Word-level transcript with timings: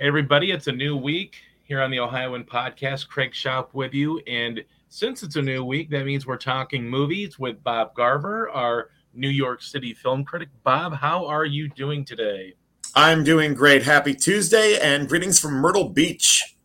Hey, 0.00 0.06
everybody, 0.06 0.52
it's 0.52 0.68
a 0.68 0.72
new 0.72 0.96
week 0.96 1.38
here 1.64 1.82
on 1.82 1.90
the 1.90 1.98
Ohioan 1.98 2.44
Podcast. 2.44 3.08
Craig 3.08 3.32
Shoup 3.32 3.74
with 3.74 3.92
you. 3.92 4.20
And 4.28 4.64
since 4.88 5.24
it's 5.24 5.34
a 5.34 5.42
new 5.42 5.64
week, 5.64 5.90
that 5.90 6.06
means 6.06 6.24
we're 6.24 6.36
talking 6.36 6.88
movies 6.88 7.36
with 7.36 7.64
Bob 7.64 7.96
Garver, 7.96 8.48
our 8.50 8.90
New 9.12 9.28
York 9.28 9.60
City 9.60 9.92
film 9.92 10.24
critic. 10.24 10.50
Bob, 10.62 10.94
how 10.94 11.26
are 11.26 11.44
you 11.44 11.68
doing 11.70 12.04
today? 12.04 12.54
I'm 12.94 13.24
doing 13.24 13.54
great. 13.54 13.82
Happy 13.82 14.14
Tuesday 14.14 14.78
and 14.80 15.08
greetings 15.08 15.40
from 15.40 15.54
Myrtle 15.54 15.88
Beach. 15.88 16.56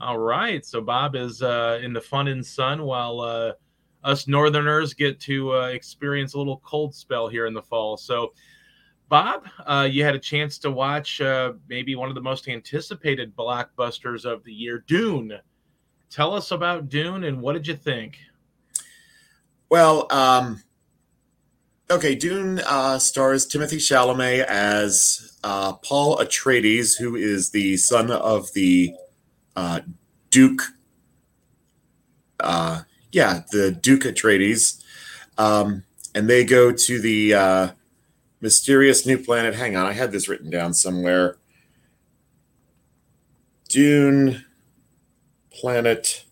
All 0.00 0.18
right. 0.18 0.66
So 0.66 0.80
Bob 0.80 1.14
is 1.14 1.42
uh, 1.42 1.78
in 1.80 1.92
the 1.92 2.00
fun 2.00 2.26
and 2.26 2.44
sun 2.44 2.82
while 2.82 3.20
uh, 3.20 3.52
us 4.02 4.26
Northerners 4.26 4.94
get 4.94 5.20
to 5.20 5.54
uh, 5.54 5.66
experience 5.68 6.34
a 6.34 6.38
little 6.38 6.60
cold 6.64 6.92
spell 6.92 7.28
here 7.28 7.46
in 7.46 7.54
the 7.54 7.62
fall. 7.62 7.96
So, 7.96 8.32
Bob, 9.10 9.48
uh, 9.66 9.88
you 9.90 10.04
had 10.04 10.14
a 10.14 10.20
chance 10.20 10.56
to 10.56 10.70
watch 10.70 11.20
uh, 11.20 11.52
maybe 11.68 11.96
one 11.96 12.08
of 12.08 12.14
the 12.14 12.20
most 12.20 12.46
anticipated 12.46 13.34
blockbusters 13.34 14.24
of 14.24 14.44
the 14.44 14.52
year, 14.52 14.84
Dune. 14.86 15.36
Tell 16.10 16.32
us 16.32 16.52
about 16.52 16.88
Dune 16.88 17.24
and 17.24 17.42
what 17.42 17.54
did 17.54 17.66
you 17.66 17.74
think? 17.74 18.18
Well, 19.68 20.06
um, 20.12 20.62
okay, 21.90 22.14
Dune 22.14 22.60
uh, 22.60 23.00
stars 23.00 23.48
Timothée 23.48 23.78
Chalamet 23.78 24.44
as 24.44 25.36
uh, 25.42 25.72
Paul 25.72 26.18
Atreides, 26.18 26.96
who 26.96 27.16
is 27.16 27.50
the 27.50 27.78
son 27.78 28.12
of 28.12 28.52
the 28.52 28.94
uh, 29.56 29.80
Duke. 30.30 30.62
Uh, 32.38 32.82
yeah, 33.10 33.42
the 33.50 33.72
Duke 33.72 34.02
Atreides, 34.02 34.84
um, 35.36 35.82
and 36.14 36.30
they 36.30 36.44
go 36.44 36.70
to 36.70 37.00
the 37.00 37.74
mysterious 38.40 39.06
new 39.06 39.18
planet. 39.18 39.54
Hang 39.54 39.76
on, 39.76 39.86
I 39.86 39.92
had 39.92 40.12
this 40.12 40.28
written 40.28 40.50
down 40.50 40.74
somewhere. 40.74 41.36
Dune 43.68 44.44
planet. 45.52 46.24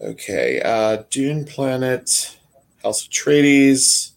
Okay, 0.00 0.62
uh, 0.64 1.02
Dune 1.10 1.44
planet, 1.44 2.38
House 2.82 3.04
of 3.04 3.10
Atreides. 3.10 4.12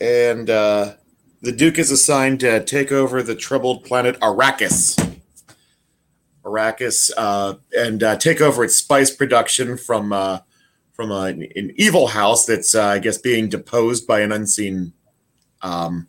and 0.00 0.48
uh, 0.48 0.94
the 1.42 1.52
Duke 1.52 1.78
is 1.78 1.90
assigned 1.90 2.40
to 2.40 2.62
take 2.64 2.92
over 2.92 3.22
the 3.22 3.34
troubled 3.34 3.84
planet 3.84 4.18
Arrakis. 4.20 5.18
Arrakis 6.44 7.10
uh, 7.16 7.54
and 7.76 8.02
uh, 8.02 8.16
take 8.16 8.40
over 8.40 8.64
its 8.64 8.76
spice 8.76 9.10
production 9.10 9.76
from 9.76 10.12
uh, 10.12 10.40
from 10.92 11.10
a, 11.10 11.24
an 11.24 11.72
evil 11.76 12.08
house 12.08 12.46
that's 12.46 12.74
uh, 12.74 12.86
I 12.86 12.98
guess 12.98 13.18
being 13.18 13.48
deposed 13.48 14.06
by 14.06 14.20
an 14.20 14.32
unseen 14.32 14.92
um, 15.62 16.08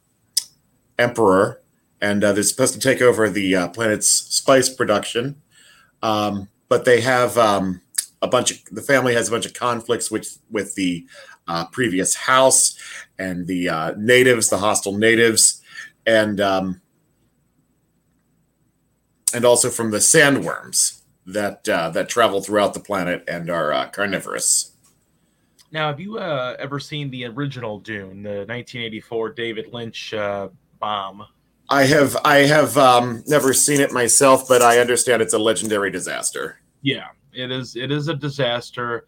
emperor, 0.99 1.61
and 2.01 2.23
uh, 2.23 2.33
they're 2.33 2.43
supposed 2.43 2.73
to 2.73 2.79
take 2.79 3.01
over 3.01 3.29
the 3.29 3.69
planet's 3.73 4.07
spice 4.07 4.69
production. 4.69 5.41
Um, 6.01 6.49
but 6.67 6.85
they 6.85 7.01
have 7.01 7.37
um, 7.37 7.81
a 8.21 8.27
bunch 8.27 8.51
of 8.51 8.59
the 8.71 8.81
family 8.81 9.13
has 9.13 9.27
a 9.27 9.31
bunch 9.31 9.45
of 9.45 9.53
conflicts 9.53 10.11
with 10.11 10.39
with 10.49 10.75
the 10.75 11.05
uh, 11.51 11.65
previous 11.67 12.15
house 12.15 12.77
and 13.19 13.45
the 13.45 13.67
uh, 13.67 13.93
natives, 13.97 14.49
the 14.49 14.57
hostile 14.57 14.97
natives, 14.97 15.61
and 16.05 16.39
um, 16.39 16.81
and 19.33 19.43
also 19.43 19.69
from 19.69 19.91
the 19.91 19.97
sandworms 19.97 21.01
that 21.25 21.67
uh, 21.67 21.89
that 21.89 22.09
travel 22.09 22.41
throughout 22.41 22.73
the 22.73 22.79
planet 22.79 23.23
and 23.27 23.49
are 23.49 23.73
uh, 23.73 23.89
carnivorous. 23.89 24.71
Now, 25.73 25.87
have 25.87 25.99
you 25.99 26.17
uh, 26.17 26.55
ever 26.59 26.79
seen 26.79 27.09
the 27.09 27.25
original 27.25 27.79
Dune, 27.79 28.23
the 28.23 28.45
1984 28.47 29.29
David 29.29 29.73
Lynch 29.73 30.13
uh, 30.13 30.49
bomb? 30.79 31.25
I 31.69 31.83
have. 31.83 32.17
I 32.25 32.39
have 32.39 32.77
um, 32.77 33.23
never 33.27 33.53
seen 33.53 33.79
it 33.79 33.91
myself, 33.91 34.47
but 34.47 34.61
I 34.61 34.79
understand 34.79 35.21
it's 35.21 35.33
a 35.33 35.39
legendary 35.39 35.91
disaster. 35.91 36.59
Yeah, 36.81 37.07
it 37.33 37.51
is. 37.51 37.75
It 37.75 37.91
is 37.91 38.07
a 38.07 38.15
disaster. 38.15 39.05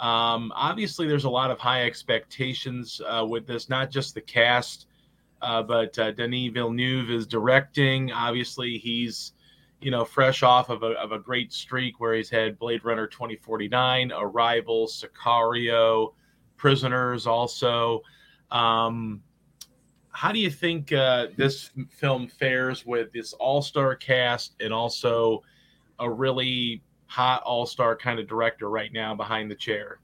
Um, 0.00 0.52
obviously, 0.54 1.08
there's 1.08 1.24
a 1.24 1.30
lot 1.30 1.50
of 1.50 1.58
high 1.58 1.84
expectations 1.84 3.00
uh, 3.06 3.24
with 3.28 3.46
this, 3.46 3.68
not 3.68 3.90
just 3.90 4.14
the 4.14 4.20
cast, 4.20 4.86
uh, 5.42 5.62
but 5.62 5.98
uh, 5.98 6.12
Denis 6.12 6.52
Villeneuve 6.52 7.10
is 7.10 7.26
directing. 7.26 8.12
Obviously, 8.12 8.78
he's 8.78 9.32
you 9.80 9.90
know 9.90 10.04
fresh 10.04 10.42
off 10.42 10.70
of 10.70 10.82
a, 10.82 10.92
of 10.92 11.12
a 11.12 11.18
great 11.18 11.52
streak 11.52 12.00
where 12.00 12.14
he's 12.14 12.30
had 12.30 12.58
Blade 12.58 12.84
Runner 12.84 13.06
2049, 13.06 14.12
Arrival, 14.12 14.86
Sicario, 14.86 16.14
Prisoners, 16.56 17.26
also. 17.26 18.02
Um, 18.50 19.22
how 20.10 20.32
do 20.32 20.38
you 20.38 20.50
think 20.50 20.92
uh, 20.92 21.28
this 21.36 21.70
film 21.90 22.26
fares 22.26 22.84
with 22.84 23.12
this 23.12 23.34
all-star 23.34 23.94
cast 23.94 24.54
and 24.60 24.72
also 24.72 25.42
a 26.00 26.10
really 26.10 26.82
hot 27.08 27.42
all 27.42 27.66
star 27.66 27.96
kind 27.96 28.20
of 28.20 28.28
director 28.28 28.70
right 28.70 28.92
now 28.92 29.14
behind 29.14 29.50
the 29.50 29.56
chair? 29.56 29.98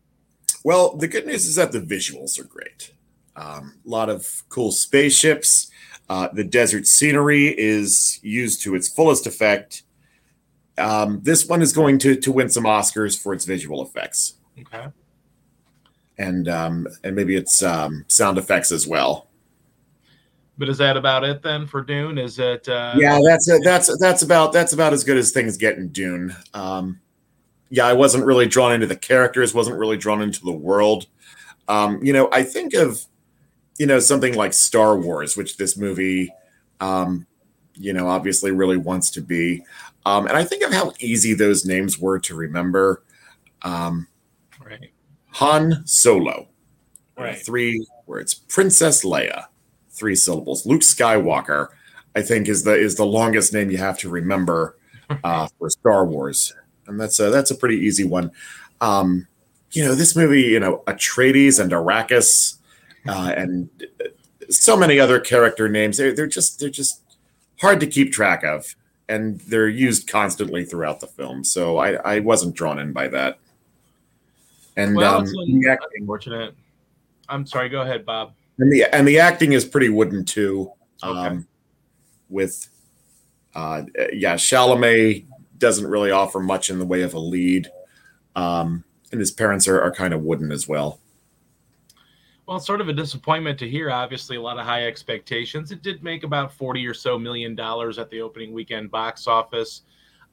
Well, 0.65 0.97
the 0.97 1.06
good 1.06 1.26
news 1.26 1.47
is 1.47 1.54
that 1.56 1.72
the 1.72 1.81
visuals 1.81 2.41
are 2.41 2.44
great. 2.44 2.92
Um, 3.37 3.75
a 3.87 3.88
lot 3.88 4.09
of 4.09 4.42
cool 4.48 4.72
spaceships. 4.72 5.70
Uh, 6.09 6.28
the 6.32 6.44
desert 6.44 6.87
scenery 6.87 7.48
is 7.59 8.19
used 8.22 8.62
to 8.62 8.75
its 8.75 8.88
fullest 8.88 9.26
effect. 9.26 9.82
Um, 10.76 11.20
this 11.22 11.47
one 11.47 11.62
is 11.62 11.72
going 11.72 11.98
to 11.98 12.16
to 12.16 12.32
win 12.32 12.48
some 12.48 12.64
Oscars 12.64 13.20
for 13.20 13.32
its 13.32 13.44
visual 13.44 13.82
effects. 13.82 14.34
Okay. 14.59 14.87
And 16.19 16.48
um, 16.48 16.87
and 17.03 17.14
maybe 17.14 17.37
its 17.37 17.62
um, 17.62 18.04
sound 18.09 18.38
effects 18.38 18.72
as 18.72 18.87
well. 18.87 19.28
But 20.56 20.69
is 20.69 20.78
that 20.78 20.97
about 20.97 21.25
it 21.25 21.42
then 21.42 21.66
for 21.66 21.82
Dune? 21.82 22.16
Is 22.16 22.38
it? 22.38 22.69
Uh, 22.69 22.94
yeah, 22.97 23.19
that's 23.25 23.48
a, 23.50 23.59
that's 23.59 23.98
that's 23.98 24.22
about 24.22 24.53
that's 24.53 24.72
about 24.72 24.92
as 24.92 25.03
good 25.03 25.16
as 25.16 25.32
things 25.32 25.56
get 25.56 25.76
in 25.76 25.88
Dune. 25.88 26.34
Um, 26.53 27.00
yeah, 27.70 27.87
I 27.87 27.92
wasn't 27.92 28.25
really 28.25 28.47
drawn 28.47 28.72
into 28.72 28.87
the 28.87 28.97
characters, 28.97 29.53
wasn't 29.53 29.78
really 29.78 29.97
drawn 29.97 30.22
into 30.22 30.44
the 30.44 30.53
world. 30.53 31.06
Um, 31.66 32.04
you 32.04 32.12
know, 32.12 32.28
I 32.31 32.44
think 32.44 32.75
of 32.75 33.04
you 33.78 33.87
know 33.87 33.98
something 33.98 34.34
like 34.34 34.53
Star 34.53 34.97
Wars, 34.97 35.37
which 35.37 35.56
this 35.56 35.76
movie, 35.76 36.32
um, 36.78 37.26
you 37.75 37.93
know, 37.93 38.06
obviously 38.06 38.53
really 38.53 38.76
wants 38.76 39.10
to 39.10 39.22
be, 39.22 39.64
um, 40.06 40.28
and 40.28 40.37
I 40.37 40.44
think 40.44 40.62
of 40.62 40.72
how 40.72 40.93
easy 41.00 41.34
those 41.34 41.64
names 41.64 41.98
were 41.98 42.20
to 42.20 42.34
remember. 42.37 43.03
Um, 43.62 44.06
right. 44.64 44.93
Han 45.32 45.82
Solo. 45.84 46.48
Right. 47.19 47.37
Three 47.37 47.84
words. 48.06 48.34
Princess 48.34 49.04
Leia 49.04 49.47
three 49.94 50.16
syllables. 50.16 50.66
Luke 50.66 50.82
Skywalker, 50.82 51.69
I 52.15 52.22
think, 52.22 52.49
is 52.49 52.65
the 52.65 52.75
is 52.75 52.97
the 52.97 53.06
longest 53.06 53.53
name 53.53 53.71
you 53.71 53.78
have 53.78 53.99
to 53.99 54.09
remember 54.09 54.77
uh, 55.25 55.49
for 55.59 55.71
Star 55.71 56.05
Wars, 56.05 56.53
and 56.87 57.00
that's 57.00 57.19
a 57.21 57.31
that's 57.31 57.50
a 57.50 57.55
pretty 57.55 57.77
easy 57.77 58.05
one. 58.05 58.31
Um, 58.81 59.27
you 59.72 59.84
know, 59.84 59.94
this 59.94 60.15
movie, 60.15 60.43
you 60.43 60.60
know, 60.60 60.82
Atreides 60.87 61.59
and 61.59 61.72
Arrakis, 61.72 62.56
uh, 63.09 63.32
and 63.37 63.71
so 64.50 64.77
many 64.77 64.99
other 64.99 65.21
character 65.21 65.69
names. 65.69 65.97
They're 65.97 66.12
they're 66.12 66.26
just 66.26 66.61
they're 66.61 66.69
just 66.69 67.00
hard 67.61 67.81
to 67.81 67.87
keep 67.87 68.12
track 68.12 68.43
of, 68.44 68.75
and 69.09 69.41
they're 69.43 69.69
used 69.69 70.09
constantly 70.09 70.65
throughout 70.65 71.00
the 71.00 71.06
film. 71.06 71.44
So 71.44 71.78
I 71.78 71.93
I 71.93 72.19
wasn't 72.21 72.55
drawn 72.55 72.78
in 72.78 72.93
by 72.93 73.09
that. 73.09 73.38
And 74.76 74.97
well, 74.97 75.19
um, 75.19 75.26
acting, 75.69 75.88
unfortunate. 76.00 76.53
I'm 77.28 77.47
sorry. 77.47 77.69
Go 77.69 77.82
ahead, 77.82 78.05
Bob 78.05 78.34
and 78.59 78.72
the 78.72 78.84
and 78.94 79.06
the 79.06 79.19
acting 79.19 79.53
is 79.53 79.65
pretty 79.65 79.88
wooden 79.88 80.25
too. 80.25 80.70
Um, 81.03 81.19
okay. 81.19 81.38
With 82.28 82.69
uh, 83.54 83.82
yeah, 84.12 84.34
Chalamet 84.34 85.26
doesn't 85.59 85.87
really 85.87 86.10
offer 86.10 86.41
much 86.41 86.70
in 86.70 86.79
the 86.79 86.87
way 86.87 87.02
of 87.02 87.14
a 87.14 87.19
lead, 87.19 87.70
um, 88.37 88.84
and 89.12 89.20
his 89.20 89.31
parents 89.31 89.69
are, 89.69 89.81
are 89.81 89.93
kind 89.93 90.14
of 90.14 90.23
wooden 90.23 90.50
as 90.50 90.69
well. 90.69 91.00
Well, 92.46 92.58
it's 92.58 92.67
sort 92.67 92.82
of 92.82 92.88
a 92.88 92.93
disappointment 92.93 93.58
to 93.61 93.69
hear. 93.69 93.90
Obviously, 93.90 94.37
a 94.37 94.43
lot 94.43 94.58
of 94.58 94.67
high 94.67 94.87
expectations. 94.87 95.73
It 95.73 95.82
did 95.82 96.02
make 96.02 96.25
about 96.25 96.52
forty 96.52 96.87
or 96.87 96.94
so 96.94 97.19
million 97.19 97.55
dollars 97.55 97.99
at 97.99 98.11
the 98.11 98.20
opening 98.20 98.52
weekend 98.52 98.90
box 98.90 99.26
office. 99.26 99.82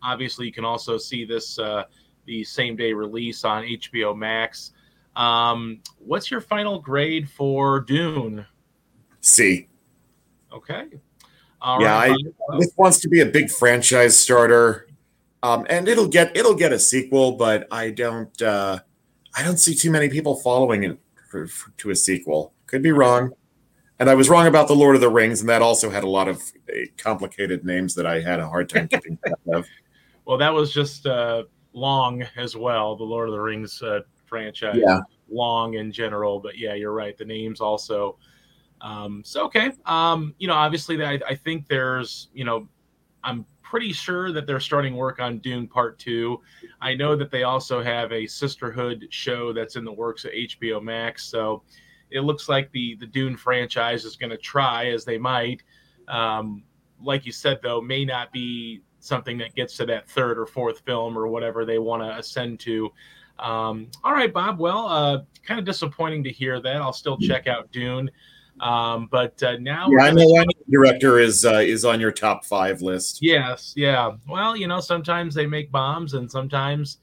Obviously, 0.04 0.46
you 0.46 0.54
can 0.54 0.66
also 0.66 0.98
see 0.98 1.26
this 1.26 1.60
uh, 1.60 1.84
the 2.26 2.44
same 2.44 2.76
day 2.76 2.94
release 2.94 3.46
on 3.46 3.64
HBO 3.64 4.18
Max. 4.18 4.74
Um, 5.16 5.82
what's 5.98 6.32
your 6.32 6.42
final 6.42 6.80
grade 6.80 7.30
for 7.30 7.82
Dune? 7.82 8.46
C. 9.22 9.68
Okay. 10.52 10.88
All 11.62 11.82
yeah, 11.82 11.94
right. 11.94 12.12
I, 12.52 12.58
this 12.58 12.74
wants 12.76 13.00
to 13.00 13.10
be 13.10 13.20
a 13.20 13.26
big 13.26 13.52
franchise 13.52 14.20
starter, 14.20 14.88
um, 15.44 15.66
and 15.70 15.88
it'll 15.88 16.08
get 16.08 16.36
it'll 16.36 16.56
get 16.56 16.74
a 16.74 16.80
sequel, 16.80 17.34
but 17.34 17.68
I 17.72 17.92
don't 17.92 18.42
uh, 18.42 18.80
I 19.36 19.44
don't 19.44 19.58
see 19.58 19.76
too 19.76 19.92
many 19.92 20.10
people 20.10 20.36
following 20.38 20.84
it 20.84 20.98
for, 21.30 21.46
for, 21.48 21.72
to 21.78 21.92
a 21.92 21.96
sequel. 21.96 22.54
Could 22.66 22.82
be 22.82 22.92
wrong, 22.92 23.34
and 24.00 24.10
I 24.10 24.16
was 24.16 24.28
wrong 24.28 24.48
about 24.48 24.68
the 24.68 24.76
Lord 24.76 24.96
of 24.96 25.02
the 25.02 25.10
Rings, 25.10 25.42
and 25.42 25.50
that 25.50 25.62
also 25.62 25.92
had 25.92 26.04
a 26.04 26.10
lot 26.10 26.28
of 26.28 26.42
uh, 26.70 26.80
complicated 26.98 27.64
names 27.64 27.94
that 27.94 28.08
I 28.08 28.22
had 28.22 28.40
a 28.40 28.48
hard 28.48 28.68
time 28.68 28.88
keeping 28.88 29.18
track 29.18 29.40
of. 29.54 29.66
Well, 30.24 30.38
that 30.38 30.54
was 30.54 30.72
just 30.72 31.08
uh, 31.08 31.44
long 31.74 32.24
as 32.38 32.56
well. 32.56 32.96
The 32.96 33.04
Lord 33.04 33.28
of 33.28 33.34
the 33.34 33.42
Rings 33.42 33.82
uh, 33.82 34.02
franchise, 34.36 34.78
Yeah. 34.84 35.02
long 35.30 35.74
in 35.76 35.92
general. 35.92 36.40
But 36.40 36.58
yeah, 36.58 36.74
you're 36.74 36.94
right. 36.94 37.18
The 37.18 37.26
names 37.26 37.60
also. 37.60 38.18
Um, 38.80 39.22
so 39.24 39.44
okay, 39.46 39.74
um, 39.86 40.34
you 40.40 40.48
know, 40.48 40.56
obviously, 40.56 41.04
I, 41.04 41.20
I 41.28 41.36
think 41.36 41.68
there's, 41.68 42.30
you 42.34 42.46
know, 42.46 42.68
I'm 43.24 43.46
pretty 43.62 43.94
sure 43.94 44.32
that 44.32 44.48
they're 44.48 44.60
starting 44.60 44.96
work 44.96 45.20
on 45.20 45.38
Dune 45.40 45.68
Part 45.68 46.00
Two. 46.00 46.42
I 46.80 46.96
know 46.96 47.16
that 47.18 47.30
they 47.30 47.44
also 47.44 47.84
have 47.84 48.12
a 48.12 48.26
Sisterhood 48.26 49.06
show 49.12 49.54
that's 49.54 49.76
in 49.76 49.84
the 49.84 49.92
works 49.92 50.26
at 50.26 50.32
HBO 50.32 50.82
Max. 50.82 51.26
So 51.26 51.62
it 52.10 52.22
looks 52.22 52.48
like 52.50 52.72
the 52.72 52.96
the 52.96 53.06
Dune 53.06 53.36
franchise 53.38 54.06
is 54.06 54.16
going 54.16 54.32
to 54.32 54.38
try, 54.38 54.88
as 54.88 55.04
they 55.06 55.18
might. 55.20 55.62
Um, 56.08 56.64
like 57.04 57.26
you 57.26 57.32
said, 57.34 57.60
though, 57.62 57.82
may 57.82 58.04
not 58.06 58.32
be 58.32 58.82
something 59.00 59.38
that 59.40 59.54
gets 59.56 59.76
to 59.78 59.86
that 59.88 60.08
third 60.10 60.38
or 60.40 60.46
fourth 60.48 60.80
film 60.86 61.18
or 61.18 61.28
whatever 61.28 61.66
they 61.66 61.78
want 61.80 62.02
to 62.04 62.18
ascend 62.18 62.60
to. 62.62 62.92
Um, 63.40 63.88
all 64.04 64.14
right, 64.14 64.32
Bob. 64.32 64.60
Well, 64.60 64.88
uh, 64.88 65.22
kind 65.44 65.60
of 65.60 65.66
disappointing 65.66 66.24
to 66.24 66.32
hear 66.32 66.62
that. 66.62 66.78
I'll 66.78 66.94
still 66.94 67.18
check 67.18 67.48
out 67.48 67.72
Dune. 67.72 68.10
Um, 68.60 69.08
but 69.12 69.42
uh, 69.42 69.58
now, 69.58 69.90
Yeah, 69.90 70.04
I 70.04 70.12
know 70.12 70.28
one 70.28 70.48
director 70.70 71.18
is 71.18 71.46
uh, 71.46 71.56
is 71.56 71.84
on 71.84 72.00
your 72.00 72.12
top 72.12 72.46
five 72.46 72.82
list. 72.82 73.20
Yes, 73.22 73.74
yeah. 73.76 74.12
Well, 74.28 74.56
you 74.56 74.68
know, 74.68 74.80
sometimes 74.80 75.34
they 75.34 75.48
make 75.48 75.72
bombs, 75.72 76.14
and 76.14 76.30
sometimes 76.30 77.00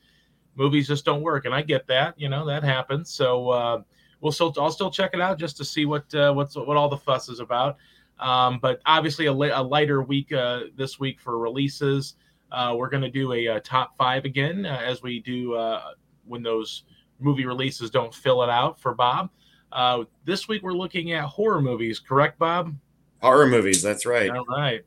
movies 0.54 0.86
just 0.86 1.04
don't 1.04 1.22
work, 1.22 1.46
and 1.46 1.54
I 1.54 1.62
get 1.62 1.86
that. 1.88 2.18
You 2.18 2.28
know, 2.28 2.46
that 2.46 2.62
happens. 2.62 3.10
So 3.10 3.48
uh, 3.48 3.82
we'll 4.20 4.32
still, 4.32 4.54
I'll 4.58 4.70
still 4.70 4.90
check 4.90 5.10
it 5.14 5.20
out 5.20 5.38
just 5.38 5.56
to 5.56 5.64
see 5.64 5.84
what 5.84 6.12
uh, 6.14 6.32
what's 6.32 6.54
what 6.54 6.76
all 6.76 6.88
the 6.88 6.96
fuss 6.96 7.28
is 7.28 7.40
about. 7.40 7.76
Um, 8.20 8.58
but 8.60 8.80
obviously, 8.86 9.26
a, 9.26 9.32
li- 9.32 9.50
a 9.50 9.62
lighter 9.62 10.02
week 10.02 10.32
uh, 10.32 10.60
this 10.76 11.00
week 11.00 11.20
for 11.20 11.38
releases. 11.38 12.14
Uh, 12.50 12.74
we're 12.76 12.88
going 12.88 13.02
to 13.02 13.10
do 13.10 13.34
a, 13.34 13.46
uh 13.46 13.60
top 13.62 13.94
five 13.98 14.24
again, 14.24 14.64
uh, 14.64 14.80
as 14.82 15.02
we 15.02 15.20
do 15.20 15.54
uh, 15.54 15.90
when 16.28 16.42
those 16.42 16.84
movie 17.20 17.46
releases 17.46 17.90
don't 17.90 18.14
fill 18.14 18.42
it 18.42 18.50
out 18.50 18.80
for 18.80 18.94
Bob. 18.94 19.30
Uh, 19.72 20.04
this 20.24 20.48
week 20.48 20.62
we're 20.62 20.72
looking 20.72 21.12
at 21.12 21.24
horror 21.24 21.60
movies, 21.60 21.98
correct, 21.98 22.38
Bob? 22.38 22.74
Horror 23.20 23.46
movies, 23.46 23.82
that's 23.82 24.06
right. 24.06 24.30
All 24.30 24.44
right. 24.44 24.82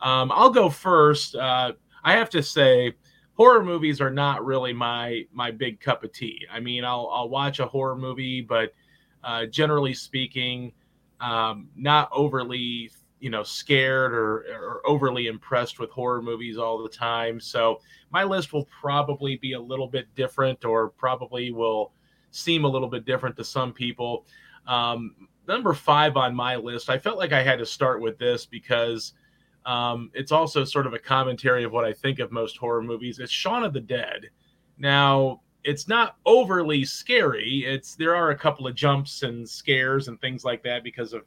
Um, 0.00 0.32
I'll 0.32 0.50
go 0.50 0.68
first. 0.68 1.34
Uh, 1.34 1.72
I 2.02 2.12
have 2.12 2.30
to 2.30 2.42
say, 2.42 2.94
horror 3.34 3.64
movies 3.64 4.00
are 4.00 4.10
not 4.10 4.44
really 4.44 4.72
my 4.72 5.24
my 5.32 5.50
big 5.50 5.80
cup 5.80 6.04
of 6.04 6.12
tea. 6.12 6.46
I 6.50 6.60
mean, 6.60 6.84
I'll 6.84 7.10
I'll 7.12 7.28
watch 7.28 7.60
a 7.60 7.66
horror 7.66 7.96
movie, 7.96 8.40
but 8.40 8.72
uh, 9.22 9.46
generally 9.46 9.94
speaking, 9.94 10.72
um, 11.20 11.68
not 11.76 12.08
overly 12.12 12.90
you 13.24 13.30
know 13.30 13.42
scared 13.42 14.12
or, 14.12 14.44
or 14.54 14.82
overly 14.84 15.28
impressed 15.28 15.80
with 15.80 15.88
horror 15.88 16.20
movies 16.20 16.58
all 16.58 16.82
the 16.82 16.90
time. 16.90 17.40
So 17.40 17.80
my 18.10 18.22
list 18.22 18.52
will 18.52 18.66
probably 18.66 19.36
be 19.36 19.54
a 19.54 19.60
little 19.60 19.88
bit 19.88 20.14
different, 20.14 20.66
or 20.66 20.90
probably 20.90 21.50
will 21.50 21.92
seem 22.32 22.66
a 22.66 22.68
little 22.68 22.86
bit 22.86 23.06
different 23.06 23.34
to 23.36 23.44
some 23.44 23.72
people. 23.72 24.26
Um, 24.66 25.14
number 25.48 25.72
five 25.72 26.18
on 26.18 26.34
my 26.34 26.56
list, 26.56 26.90
I 26.90 26.98
felt 26.98 27.16
like 27.16 27.32
I 27.32 27.42
had 27.42 27.58
to 27.60 27.64
start 27.64 28.02
with 28.02 28.18
this 28.18 28.44
because 28.44 29.14
um, 29.64 30.10
it's 30.12 30.30
also 30.30 30.62
sort 30.62 30.86
of 30.86 30.92
a 30.92 30.98
commentary 30.98 31.64
of 31.64 31.72
what 31.72 31.86
I 31.86 31.94
think 31.94 32.18
of 32.18 32.30
most 32.30 32.58
horror 32.58 32.82
movies. 32.82 33.20
It's 33.20 33.32
Shaun 33.32 33.64
of 33.64 33.72
the 33.72 33.80
Dead. 33.80 34.28
Now, 34.76 35.40
it's 35.62 35.88
not 35.88 36.16
overly 36.26 36.84
scary. 36.84 37.64
It's 37.64 37.94
there 37.94 38.14
are 38.14 38.32
a 38.32 38.36
couple 38.36 38.66
of 38.66 38.74
jumps 38.74 39.22
and 39.22 39.48
scares 39.48 40.08
and 40.08 40.20
things 40.20 40.44
like 40.44 40.62
that 40.64 40.84
because 40.84 41.14
of 41.14 41.22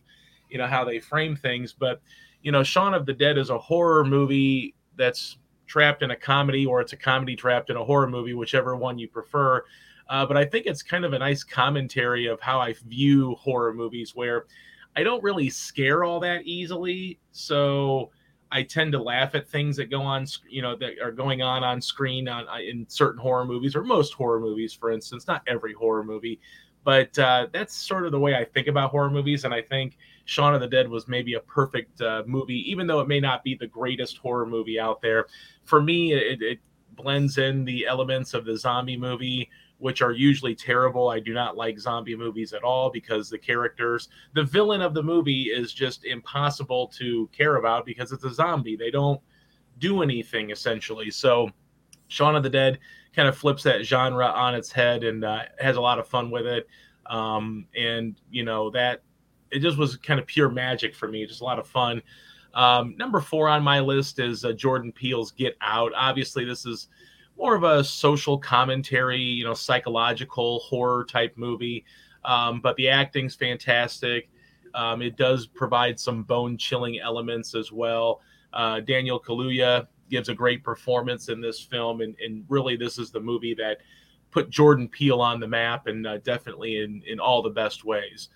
you 0.49 0.57
know 0.57 0.67
how 0.67 0.83
they 0.83 0.99
frame 0.99 1.35
things. 1.35 1.73
But 1.73 2.01
you 2.41 2.51
know, 2.51 2.63
Shaun 2.63 2.93
of 2.93 3.05
the 3.05 3.13
Dead 3.13 3.37
is 3.37 3.49
a 3.49 3.57
horror 3.57 4.05
movie 4.05 4.75
that's 4.95 5.37
trapped 5.67 6.01
in 6.01 6.11
a 6.11 6.15
comedy, 6.15 6.65
or 6.65 6.81
it's 6.81 6.93
a 6.93 6.97
comedy 6.97 7.35
trapped 7.35 7.69
in 7.69 7.75
a 7.75 7.83
horror 7.83 8.07
movie, 8.07 8.33
whichever 8.33 8.75
one 8.75 8.97
you 8.97 9.07
prefer. 9.07 9.63
Uh, 10.09 10.25
but 10.25 10.37
I 10.37 10.45
think 10.45 10.65
it's 10.65 10.81
kind 10.81 11.03
of 11.03 11.13
a 11.13 11.19
nice 11.19 11.43
commentary 11.43 12.27
of 12.27 12.39
how 12.39 12.59
I 12.59 12.73
view 12.87 13.35
horror 13.35 13.73
movies, 13.73 14.15
where 14.15 14.45
I 14.95 15.03
don't 15.03 15.21
really 15.21 15.49
scare 15.49 16.03
all 16.03 16.19
that 16.21 16.43
easily. 16.45 17.19
So 17.31 18.11
I 18.51 18.63
tend 18.63 18.93
to 18.93 19.01
laugh 19.01 19.35
at 19.35 19.47
things 19.47 19.75
that 19.77 19.91
go 19.91 20.01
on, 20.01 20.25
you 20.49 20.61
know, 20.61 20.75
that 20.77 20.93
are 21.03 21.11
going 21.11 21.41
on 21.41 21.63
on 21.63 21.81
screen 21.81 22.27
on 22.29 22.47
uh, 22.47 22.59
in 22.59 22.85
certain 22.87 23.19
horror 23.21 23.45
movies 23.45 23.75
or 23.75 23.83
most 23.83 24.13
horror 24.13 24.39
movies, 24.39 24.73
for 24.73 24.91
instance. 24.91 25.27
Not 25.27 25.43
every 25.47 25.73
horror 25.73 26.03
movie, 26.03 26.39
but 26.83 27.17
uh, 27.19 27.47
that's 27.51 27.75
sort 27.75 28.05
of 28.05 28.11
the 28.11 28.19
way 28.19 28.35
I 28.35 28.45
think 28.45 28.67
about 28.67 28.91
horror 28.91 29.09
movies. 29.09 29.43
And 29.43 29.53
I 29.53 29.61
think 29.61 29.97
Shaun 30.27 30.53
of 30.53 30.61
the 30.61 30.67
Dead 30.67 30.87
was 30.87 31.07
maybe 31.07 31.33
a 31.33 31.39
perfect 31.39 32.01
uh, 32.01 32.23
movie, 32.27 32.69
even 32.69 32.85
though 32.85 32.99
it 32.99 33.07
may 33.07 33.19
not 33.19 33.43
be 33.43 33.55
the 33.55 33.67
greatest 33.67 34.17
horror 34.17 34.45
movie 34.45 34.79
out 34.79 35.01
there. 35.01 35.25
For 35.63 35.81
me, 35.81 36.13
it, 36.13 36.41
it 36.41 36.59
blends 36.95 37.37
in 37.37 37.65
the 37.65 37.87
elements 37.87 38.33
of 38.33 38.45
the 38.45 38.57
zombie 38.57 38.97
movie 38.97 39.49
which 39.79 40.01
are 40.01 40.11
usually 40.11 40.55
terrible. 40.55 41.09
I 41.09 41.19
do 41.19 41.33
not 41.33 41.55
like 41.55 41.79
zombie 41.79 42.15
movies 42.15 42.53
at 42.53 42.63
all 42.63 42.89
because 42.89 43.29
the 43.29 43.37
characters, 43.37 44.09
the 44.33 44.43
villain 44.43 44.81
of 44.81 44.93
the 44.93 45.03
movie 45.03 45.43
is 45.43 45.73
just 45.73 46.05
impossible 46.05 46.87
to 46.97 47.29
care 47.31 47.57
about 47.57 47.85
because 47.85 48.11
it's 48.11 48.23
a 48.23 48.33
zombie. 48.33 48.75
They 48.75 48.91
don't 48.91 49.21
do 49.79 50.01
anything 50.01 50.49
essentially. 50.49 51.11
So 51.11 51.49
Shaun 52.07 52.35
of 52.35 52.43
the 52.43 52.49
Dead 52.49 52.79
kind 53.15 53.27
of 53.27 53.37
flips 53.37 53.63
that 53.63 53.85
genre 53.85 54.27
on 54.27 54.55
its 54.55 54.71
head 54.71 55.03
and 55.03 55.23
uh, 55.23 55.43
has 55.59 55.75
a 55.75 55.81
lot 55.81 55.99
of 55.99 56.07
fun 56.07 56.31
with 56.31 56.47
it. 56.47 56.67
Um, 57.05 57.67
and 57.75 58.19
you 58.31 58.43
know 58.43 58.69
that 58.71 59.01
it 59.51 59.59
just 59.59 59.77
was 59.77 59.97
kind 59.97 60.19
of 60.19 60.25
pure 60.25 60.49
magic 60.49 60.95
for 60.95 61.07
me, 61.07 61.25
just 61.25 61.41
a 61.41 61.45
lot 61.45 61.59
of 61.59 61.67
fun. 61.67 62.01
Um, 62.53 62.95
number 62.97 63.19
four 63.19 63.47
on 63.47 63.63
my 63.63 63.79
list 63.79 64.19
is 64.19 64.43
uh, 64.43 64.53
Jordan 64.53 64.91
Peele's 64.91 65.31
Get 65.31 65.55
Out. 65.61 65.91
Obviously, 65.95 66.43
this 66.43 66.65
is 66.65 66.87
more 67.37 67.55
of 67.55 67.63
a 67.63 67.83
social 67.83 68.37
commentary, 68.37 69.21
you 69.21 69.43
know, 69.43 69.53
psychological 69.53 70.59
horror 70.59 71.05
type 71.05 71.33
movie. 71.37 71.85
Um, 72.25 72.59
but 72.59 72.75
the 72.75 72.89
acting's 72.89 73.35
fantastic. 73.35 74.29
Um, 74.73 75.01
it 75.01 75.17
does 75.17 75.47
provide 75.47 75.99
some 75.99 76.23
bone 76.23 76.57
chilling 76.57 76.99
elements 76.99 77.55
as 77.55 77.71
well. 77.71 78.21
Uh, 78.53 78.79
Daniel 78.79 79.19
Kaluuya 79.19 79.87
gives 80.09 80.29
a 80.29 80.33
great 80.33 80.63
performance 80.63 81.29
in 81.29 81.41
this 81.41 81.59
film, 81.59 82.01
and, 82.01 82.15
and 82.23 82.45
really, 82.49 82.75
this 82.75 82.97
is 82.97 83.11
the 83.11 83.19
movie 83.19 83.53
that 83.55 83.77
put 84.31 84.49
Jordan 84.49 84.87
Peele 84.87 85.21
on 85.21 85.39
the 85.39 85.47
map, 85.47 85.87
and 85.87 86.05
uh, 86.07 86.17
definitely 86.19 86.81
in 86.81 87.01
in 87.05 87.19
all 87.19 87.41
the 87.41 87.49
best 87.49 87.83
ways. 87.83 88.29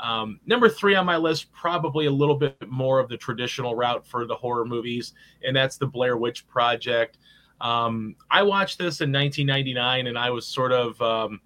Um, 0.00 0.40
number 0.46 0.68
three 0.68 0.94
on 0.94 1.06
my 1.06 1.16
list, 1.16 1.52
probably 1.52 2.06
a 2.06 2.10
little 2.10 2.36
bit 2.36 2.56
more 2.68 3.00
of 3.00 3.08
the 3.08 3.16
traditional 3.16 3.74
route 3.74 4.06
for 4.06 4.26
the 4.26 4.34
horror 4.34 4.64
movies, 4.64 5.12
and 5.44 5.54
that's 5.54 5.76
the 5.76 5.86
Blair 5.86 6.16
Witch 6.16 6.46
Project. 6.46 7.18
Um, 7.60 8.14
I 8.30 8.42
watched 8.42 8.78
this 8.78 9.00
in 9.00 9.12
1999, 9.12 10.06
and 10.06 10.16
I 10.16 10.30
was 10.30 10.46
sort 10.46 10.72
of 10.72 11.00
um, 11.02 11.40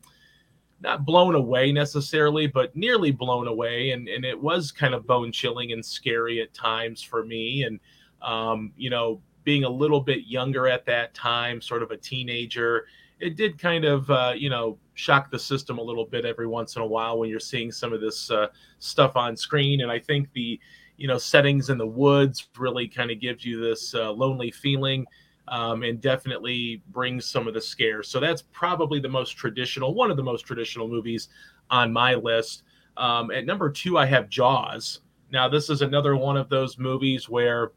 not 0.80 1.06
blown 1.06 1.34
away 1.34 1.72
necessarily, 1.72 2.46
but 2.46 2.74
nearly 2.76 3.10
blown 3.10 3.48
away, 3.48 3.90
and 3.92 4.08
and 4.08 4.24
it 4.24 4.38
was 4.38 4.70
kind 4.70 4.94
of 4.94 5.06
bone 5.06 5.32
chilling 5.32 5.72
and 5.72 5.84
scary 5.84 6.42
at 6.42 6.52
times 6.52 7.02
for 7.02 7.24
me, 7.24 7.62
and 7.62 7.80
um, 8.20 8.72
you 8.76 8.90
know, 8.90 9.20
being 9.44 9.64
a 9.64 9.68
little 9.68 10.00
bit 10.00 10.26
younger 10.26 10.68
at 10.68 10.84
that 10.86 11.14
time, 11.14 11.60
sort 11.60 11.82
of 11.82 11.90
a 11.90 11.96
teenager, 11.96 12.86
it 13.22 13.36
did 13.36 13.58
kind 13.58 13.84
of 13.84 14.10
uh, 14.10 14.34
you 14.36 14.50
know 14.50 14.78
shock 14.94 15.30
the 15.30 15.38
system 15.38 15.78
a 15.78 15.82
little 15.82 16.04
bit 16.04 16.24
every 16.24 16.46
once 16.46 16.76
in 16.76 16.82
a 16.82 16.86
while 16.86 17.18
when 17.18 17.30
you're 17.30 17.40
seeing 17.40 17.70
some 17.70 17.92
of 17.92 18.00
this 18.00 18.30
uh, 18.30 18.48
stuff 18.80 19.16
on 19.16 19.36
screen, 19.36 19.80
and 19.82 19.90
I 19.90 19.98
think 19.98 20.30
the 20.32 20.60
you 20.96 21.06
know 21.08 21.18
settings 21.18 21.70
in 21.70 21.78
the 21.78 21.86
woods 21.86 22.48
really 22.58 22.88
kind 22.88 23.10
of 23.10 23.20
gives 23.20 23.44
you 23.44 23.60
this 23.60 23.94
uh, 23.94 24.10
lonely 24.10 24.50
feeling 24.50 25.06
um, 25.48 25.82
and 25.82 26.00
definitely 26.00 26.82
brings 26.90 27.24
some 27.24 27.46
of 27.46 27.54
the 27.54 27.60
scares. 27.60 28.08
So 28.08 28.20
that's 28.20 28.42
probably 28.52 29.00
the 29.00 29.08
most 29.08 29.30
traditional, 29.30 29.94
one 29.94 30.10
of 30.10 30.16
the 30.16 30.22
most 30.22 30.42
traditional 30.42 30.88
movies 30.88 31.28
on 31.70 31.92
my 31.92 32.14
list. 32.14 32.64
Um, 32.96 33.30
at 33.30 33.46
number 33.46 33.70
two, 33.70 33.98
I 33.98 34.06
have 34.06 34.28
Jaws. 34.28 35.00
Now, 35.30 35.48
this 35.48 35.70
is 35.70 35.80
another 35.82 36.16
one 36.16 36.36
of 36.36 36.48
those 36.48 36.78
movies 36.78 37.28
where 37.28 37.72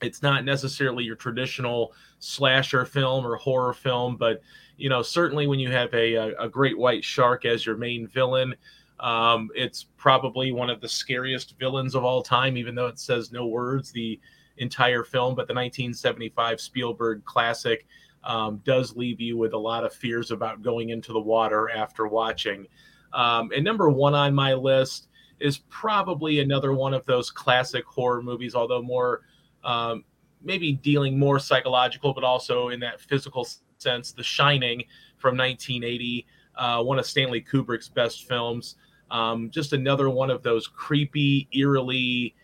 it's 0.00 0.22
not 0.22 0.44
necessarily 0.44 1.04
your 1.04 1.16
traditional 1.16 1.92
slasher 2.18 2.84
film 2.84 3.26
or 3.26 3.36
horror 3.36 3.72
film, 3.72 4.16
but 4.16 4.40
you 4.78 4.88
know, 4.88 5.02
certainly 5.02 5.46
when 5.46 5.58
you 5.58 5.70
have 5.70 5.92
a, 5.92 6.14
a, 6.38 6.48
great 6.48 6.78
white 6.78 7.04
shark 7.04 7.44
as 7.44 7.66
your 7.66 7.76
main 7.76 8.06
villain, 8.06 8.54
um, 9.00 9.50
it's 9.54 9.86
probably 9.96 10.52
one 10.52 10.70
of 10.70 10.80
the 10.80 10.88
scariest 10.88 11.58
villains 11.58 11.94
of 11.94 12.04
all 12.04 12.22
time, 12.22 12.56
even 12.56 12.74
though 12.74 12.86
it 12.86 12.98
says 12.98 13.32
no 13.32 13.46
words. 13.46 13.90
The 13.90 14.20
entire 14.58 15.04
film, 15.04 15.34
but 15.34 15.46
the 15.46 15.54
1975 15.54 16.60
Spielberg 16.60 17.24
classic 17.24 17.86
um, 18.24 18.60
does 18.64 18.96
leave 18.96 19.20
you 19.20 19.36
with 19.36 19.52
a 19.52 19.58
lot 19.58 19.84
of 19.84 19.92
fears 19.92 20.30
about 20.30 20.62
going 20.62 20.90
into 20.90 21.12
the 21.12 21.20
water 21.20 21.70
after 21.70 22.06
watching. 22.06 22.66
Um, 23.12 23.50
and 23.54 23.64
number 23.64 23.88
one 23.88 24.14
on 24.14 24.34
my 24.34 24.54
list 24.54 25.08
is 25.40 25.58
probably 25.68 26.40
another 26.40 26.72
one 26.72 26.94
of 26.94 27.04
those 27.06 27.30
classic 27.30 27.84
horror 27.84 28.22
movies, 28.22 28.54
although 28.54 28.82
more 28.82 29.22
um, 29.64 30.04
maybe 30.42 30.72
dealing 30.72 31.18
more 31.18 31.38
psychological, 31.38 32.12
but 32.12 32.24
also 32.24 32.68
in 32.68 32.80
that 32.80 33.00
physical 33.00 33.46
sense. 33.78 34.12
The 34.12 34.22
Shining 34.22 34.82
from 35.18 35.36
1980, 35.36 36.26
uh, 36.56 36.82
one 36.82 36.98
of 36.98 37.06
Stanley 37.06 37.40
Kubrick's 37.40 37.88
best 37.88 38.26
films. 38.26 38.76
Um, 39.10 39.50
just 39.50 39.72
another 39.72 40.10
one 40.10 40.30
of 40.30 40.42
those 40.42 40.66
creepy, 40.66 41.48
eerily 41.52 42.34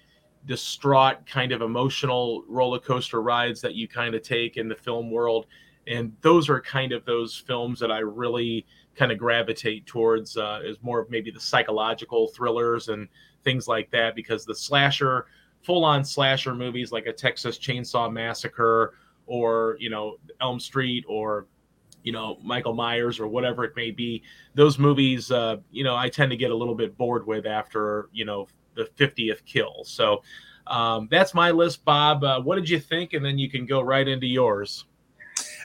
distraught 0.46 1.26
kind 1.26 1.52
of 1.52 1.62
emotional 1.62 2.44
roller 2.48 2.78
coaster 2.78 3.22
rides 3.22 3.60
that 3.60 3.74
you 3.74 3.88
kind 3.88 4.14
of 4.14 4.22
take 4.22 4.56
in 4.56 4.68
the 4.68 4.74
film 4.74 5.10
world 5.10 5.46
and 5.86 6.12
those 6.20 6.50
are 6.50 6.60
kind 6.60 6.92
of 6.92 7.02
those 7.06 7.34
films 7.34 7.80
that 7.80 7.90
i 7.90 8.00
really 8.00 8.66
kind 8.94 9.10
of 9.10 9.16
gravitate 9.16 9.86
towards 9.86 10.36
uh, 10.36 10.60
is 10.62 10.76
more 10.82 11.00
of 11.00 11.08
maybe 11.08 11.30
the 11.30 11.40
psychological 11.40 12.28
thrillers 12.28 12.90
and 12.90 13.08
things 13.42 13.66
like 13.66 13.90
that 13.90 14.14
because 14.14 14.44
the 14.44 14.54
slasher 14.54 15.24
full 15.62 15.82
on 15.82 16.04
slasher 16.04 16.54
movies 16.54 16.92
like 16.92 17.06
a 17.06 17.12
texas 17.12 17.56
chainsaw 17.56 18.12
massacre 18.12 18.92
or 19.26 19.76
you 19.80 19.90
know 19.90 20.16
elm 20.40 20.60
street 20.60 21.04
or 21.08 21.46
you 22.02 22.12
know 22.12 22.38
michael 22.42 22.74
myers 22.74 23.18
or 23.18 23.26
whatever 23.26 23.64
it 23.64 23.74
may 23.76 23.90
be 23.90 24.22
those 24.54 24.78
movies 24.78 25.30
uh, 25.30 25.56
you 25.70 25.82
know 25.82 25.96
i 25.96 26.08
tend 26.08 26.30
to 26.30 26.36
get 26.36 26.50
a 26.50 26.54
little 26.54 26.74
bit 26.74 26.96
bored 26.98 27.26
with 27.26 27.46
after 27.46 28.08
you 28.12 28.24
know 28.24 28.46
the 28.74 28.84
50th 28.84 29.44
kill. 29.44 29.84
So 29.84 30.22
um, 30.66 31.08
that's 31.10 31.34
my 31.34 31.50
list, 31.50 31.84
Bob. 31.84 32.24
Uh, 32.24 32.40
what 32.40 32.56
did 32.56 32.68
you 32.68 32.80
think? 32.80 33.12
And 33.12 33.24
then 33.24 33.38
you 33.38 33.50
can 33.50 33.66
go 33.66 33.80
right 33.80 34.06
into 34.06 34.26
yours. 34.26 34.84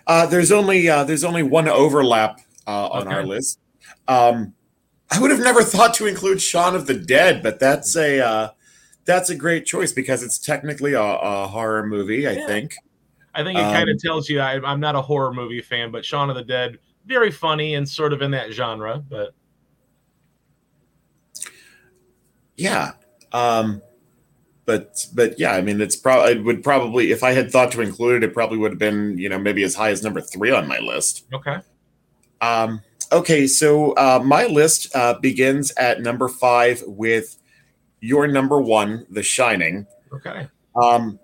Uh, 0.08 0.26
there's 0.26 0.52
only 0.52 0.90
uh, 0.90 1.04
there's 1.04 1.24
only 1.24 1.44
one 1.44 1.68
overlap 1.68 2.40
uh, 2.66 2.88
on 2.88 3.08
okay. 3.08 3.16
our 3.16 3.26
list. 3.26 3.60
Um, 4.08 4.54
I 5.12 5.20
would 5.20 5.32
have 5.32 5.40
never 5.40 5.62
thought 5.62 5.94
to 5.96 6.08
include 6.08 6.42
Shaun 6.42 6.76
of 6.76 6.88
the 6.88 6.94
Dead, 6.94 7.44
but 7.44 7.60
that's 7.60 7.96
a 7.96 8.20
uh, 8.20 8.50
that's 9.06 9.30
a 9.30 9.36
great 9.36 9.66
choice 9.66 9.92
because 9.92 10.24
it's 10.24 10.40
technically 10.40 10.94
a, 10.94 11.02
a 11.02 11.48
horror 11.48 11.86
movie. 11.86 12.28
I 12.28 12.32
yeah. 12.32 12.48
think. 12.48 12.76
I 13.40 13.44
think 13.44 13.58
it 13.58 13.64
um, 13.64 13.74
kind 13.74 13.90
of 13.90 13.98
tells 13.98 14.30
you 14.30 14.42
I, 14.42 14.60
I'm 14.70 14.80
not 14.80 14.96
a 14.96 15.02
horror 15.02 15.34
movie 15.34 15.62
fan, 15.62 15.92
but 15.92 16.04
Shaun 16.04 16.30
of 16.30 16.36
the 16.36 16.44
Dead 16.44 16.78
very 17.06 17.32
funny 17.32 17.76
and 17.76 17.88
sort 17.88 18.14
of 18.14 18.22
in 18.22 18.32
that 18.32 18.52
genre, 18.52 19.04
but 19.10 19.34
yeah, 22.58 22.92
um, 23.32 23.82
but 24.66 25.08
but 25.16 25.40
yeah, 25.40 25.54
I 25.54 25.62
mean, 25.62 25.80
it's 25.82 25.96
probably 25.96 26.34
it 26.34 26.44
would 26.44 26.64
probably 26.64 27.12
if 27.12 27.24
I 27.24 27.32
had 27.32 27.52
thought 27.52 27.72
to 27.72 27.82
include 27.82 28.24
it, 28.24 28.28
it 28.30 28.34
probably 28.34 28.58
would 28.58 28.72
have 28.72 28.80
been 28.80 29.18
you 29.18 29.30
know 29.30 29.40
maybe 29.40 29.64
as 29.64 29.76
high 29.76 29.90
as 29.90 30.04
number 30.04 30.22
three 30.22 30.52
on 30.52 30.68
my 30.68 30.80
list. 30.80 31.26
Okay. 31.34 31.58
Um, 32.42 32.82
okay, 33.12 33.48
so 33.48 33.94
uh, 33.94 34.22
my 34.24 34.46
list 34.46 34.94
uh, 34.96 35.16
begins 35.20 35.72
at 35.72 36.02
number 36.02 36.28
five 36.28 36.84
with 36.86 37.38
your 38.02 38.28
number 38.28 38.62
one, 38.62 39.06
The 39.10 39.24
Shining. 39.24 39.88
Okay. 40.14 40.48
Um, 40.76 41.20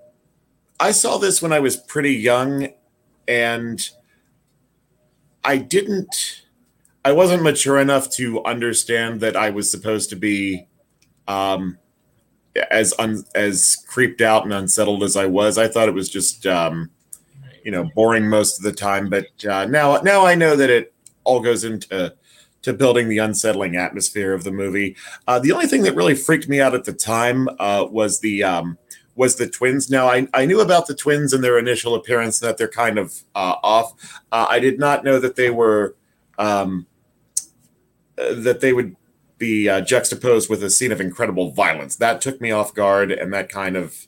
I 0.80 0.92
saw 0.92 1.18
this 1.18 1.42
when 1.42 1.54
I 1.54 1.60
was 1.60 1.78
pretty 1.78 2.14
young, 2.14 2.70
and 3.28 3.90
I 5.44 5.58
didn't. 5.58 6.44
I 7.04 7.12
wasn't 7.12 7.44
mature 7.44 7.80
enough 7.80 8.10
to 8.12 8.44
understand 8.46 9.22
that 9.22 9.36
I 9.36 9.52
was 9.52 9.70
supposed 9.70 10.10
to 10.10 10.16
be 10.16 10.68
um, 11.28 11.78
as 12.72 12.94
un, 13.00 13.24
as 13.36 13.78
creeped 13.88 14.22
out 14.22 14.44
and 14.44 14.54
unsettled 14.54 15.04
as 15.04 15.16
I 15.16 15.26
was, 15.26 15.58
I 15.58 15.68
thought 15.68 15.88
it 15.88 15.94
was 15.94 16.10
just 16.10 16.46
um, 16.48 16.90
you 17.64 17.72
know 17.72 17.90
boring 17.96 18.28
most 18.28 18.58
of 18.58 18.64
the 18.64 18.72
time. 18.72 19.10
But 19.10 19.28
uh, 19.46 19.66
now 19.66 19.98
now 19.98 20.26
I 20.26 20.36
know 20.36 20.56
that 20.56 20.70
it 20.70 20.94
all 21.24 21.40
goes 21.40 21.64
into 21.64 22.16
to 22.62 22.74
building 22.74 23.08
the 23.08 23.20
unsettling 23.20 23.76
atmosphere 23.76 24.34
of 24.34 24.44
the 24.44 24.52
movie. 24.52 24.96
Uh, 25.28 25.38
the 25.38 25.52
only 25.52 25.68
thing 25.68 25.84
that 25.84 25.96
really 25.96 26.16
freaked 26.16 26.50
me 26.50 26.60
out 26.60 26.74
at 26.74 26.84
the 26.84 26.94
time 26.94 27.48
uh, 27.60 27.86
was 27.90 28.20
the 28.20 28.44
um, 28.44 28.78
was 29.16 29.36
the 29.38 29.48
twins. 29.48 29.90
Now 29.90 30.08
I, 30.08 30.28
I 30.34 30.46
knew 30.46 30.60
about 30.60 30.88
the 30.88 30.96
twins 30.96 31.34
and 31.34 31.44
their 31.44 31.58
initial 31.58 31.96
appearance 31.96 32.40
that 32.40 32.58
they're 32.58 32.68
kind 32.68 32.98
of 32.98 33.24
uh, 33.34 33.56
off. 33.64 33.94
Uh, 34.32 34.46
I 34.50 34.60
did 34.60 34.80
not 34.80 35.04
know 35.04 35.20
that 35.20 35.36
they 35.36 35.50
were 35.50 35.96
um, 36.38 36.86
that 38.18 38.60
they 38.62 38.74
would 38.74 38.96
be 39.38 39.68
uh, 39.70 39.82
juxtaposed 39.82 40.50
with 40.50 40.64
a 40.64 40.70
scene 40.70 40.92
of 40.92 41.02
incredible 41.02 41.52
violence. 41.52 41.96
That 41.98 42.22
took 42.22 42.40
me 42.40 42.52
off 42.52 42.74
guard, 42.74 43.12
and 43.12 43.34
that 43.34 43.50
kind 43.50 43.76
of 43.76 44.08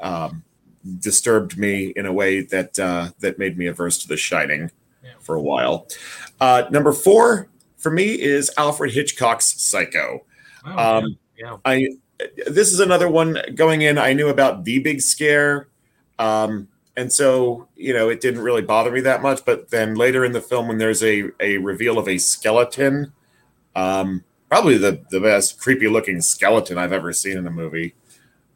um, 0.00 0.44
disturbed 0.98 1.58
me 1.58 1.92
in 1.96 2.06
a 2.06 2.12
way 2.12 2.42
that 2.42 2.78
uh, 2.78 3.10
that 3.20 3.38
made 3.38 3.58
me 3.58 3.66
averse 3.66 3.98
to 3.98 4.08
The 4.08 4.16
Shining 4.16 4.70
yeah. 5.02 5.12
for 5.20 5.34
a 5.34 5.42
while. 5.42 5.86
Uh, 6.40 6.64
number 6.70 6.92
four 6.92 7.48
for 7.78 7.90
me 7.90 8.20
is 8.20 8.50
Alfred 8.56 8.92
Hitchcock's 8.92 9.60
Psycho. 9.60 10.24
Um, 10.64 11.18
yeah. 11.36 11.56
I 11.64 11.88
this 12.46 12.72
is 12.72 12.80
another 12.80 13.08
one 13.08 13.38
going 13.54 13.82
in. 13.82 13.98
I 13.98 14.12
knew 14.12 14.28
about 14.28 14.64
the 14.64 14.78
big 14.78 15.00
scare. 15.00 15.68
Um, 16.18 16.68
and 16.96 17.10
so 17.10 17.68
you 17.74 17.94
know 17.94 18.10
it 18.10 18.20
didn't 18.20 18.42
really 18.42 18.60
bother 18.60 18.92
me 18.92 19.00
that 19.00 19.22
much 19.22 19.46
but 19.46 19.70
then 19.70 19.94
later 19.94 20.26
in 20.26 20.32
the 20.32 20.42
film 20.42 20.68
when 20.68 20.76
there's 20.76 21.02
a, 21.02 21.30
a 21.40 21.56
reveal 21.56 21.98
of 21.98 22.06
a 22.06 22.18
skeleton 22.18 23.10
um, 23.74 24.24
probably 24.52 24.76
the, 24.76 25.02
the 25.10 25.18
best 25.18 25.58
creepy 25.58 25.88
looking 25.88 26.20
skeleton 26.20 26.76
I've 26.76 26.92
ever 26.92 27.12
seen 27.14 27.38
in 27.38 27.46
a 27.46 27.50
movie. 27.50 27.94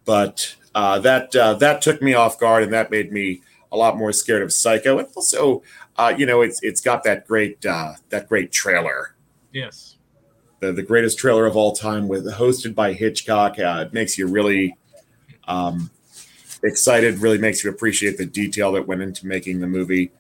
But 0.04 0.54
uh, 0.74 0.98
that 0.98 1.34
uh, 1.34 1.54
that 1.54 1.80
took 1.80 2.02
me 2.02 2.12
off 2.12 2.38
guard, 2.38 2.62
and 2.64 2.72
that 2.74 2.90
made 2.90 3.12
me 3.12 3.40
a 3.72 3.78
lot 3.78 3.96
more 3.96 4.12
scared 4.12 4.42
of 4.42 4.52
Psycho. 4.52 4.98
And 4.98 5.08
also, 5.16 5.62
uh, 5.96 6.12
you 6.16 6.26
know, 6.26 6.42
it's 6.42 6.62
it's 6.62 6.82
got 6.82 7.02
that 7.04 7.26
great 7.26 7.64
uh, 7.64 7.94
that 8.10 8.28
great 8.28 8.52
trailer. 8.52 9.14
Yes, 9.52 9.96
the 10.60 10.72
the 10.72 10.82
greatest 10.82 11.18
trailer 11.18 11.46
of 11.46 11.56
all 11.56 11.72
time, 11.72 12.08
with 12.08 12.26
hosted 12.26 12.74
by 12.74 12.92
Hitchcock. 12.92 13.58
Uh, 13.58 13.84
it 13.86 13.92
makes 13.92 14.18
you 14.18 14.26
really 14.26 14.76
um, 15.48 15.90
excited. 16.62 17.18
Really 17.18 17.38
makes 17.38 17.64
you 17.64 17.70
appreciate 17.70 18.18
the 18.18 18.26
detail 18.26 18.72
that 18.72 18.86
went 18.86 19.02
into 19.02 19.26
making 19.26 19.60
the 19.60 19.66
movie. 19.66 20.10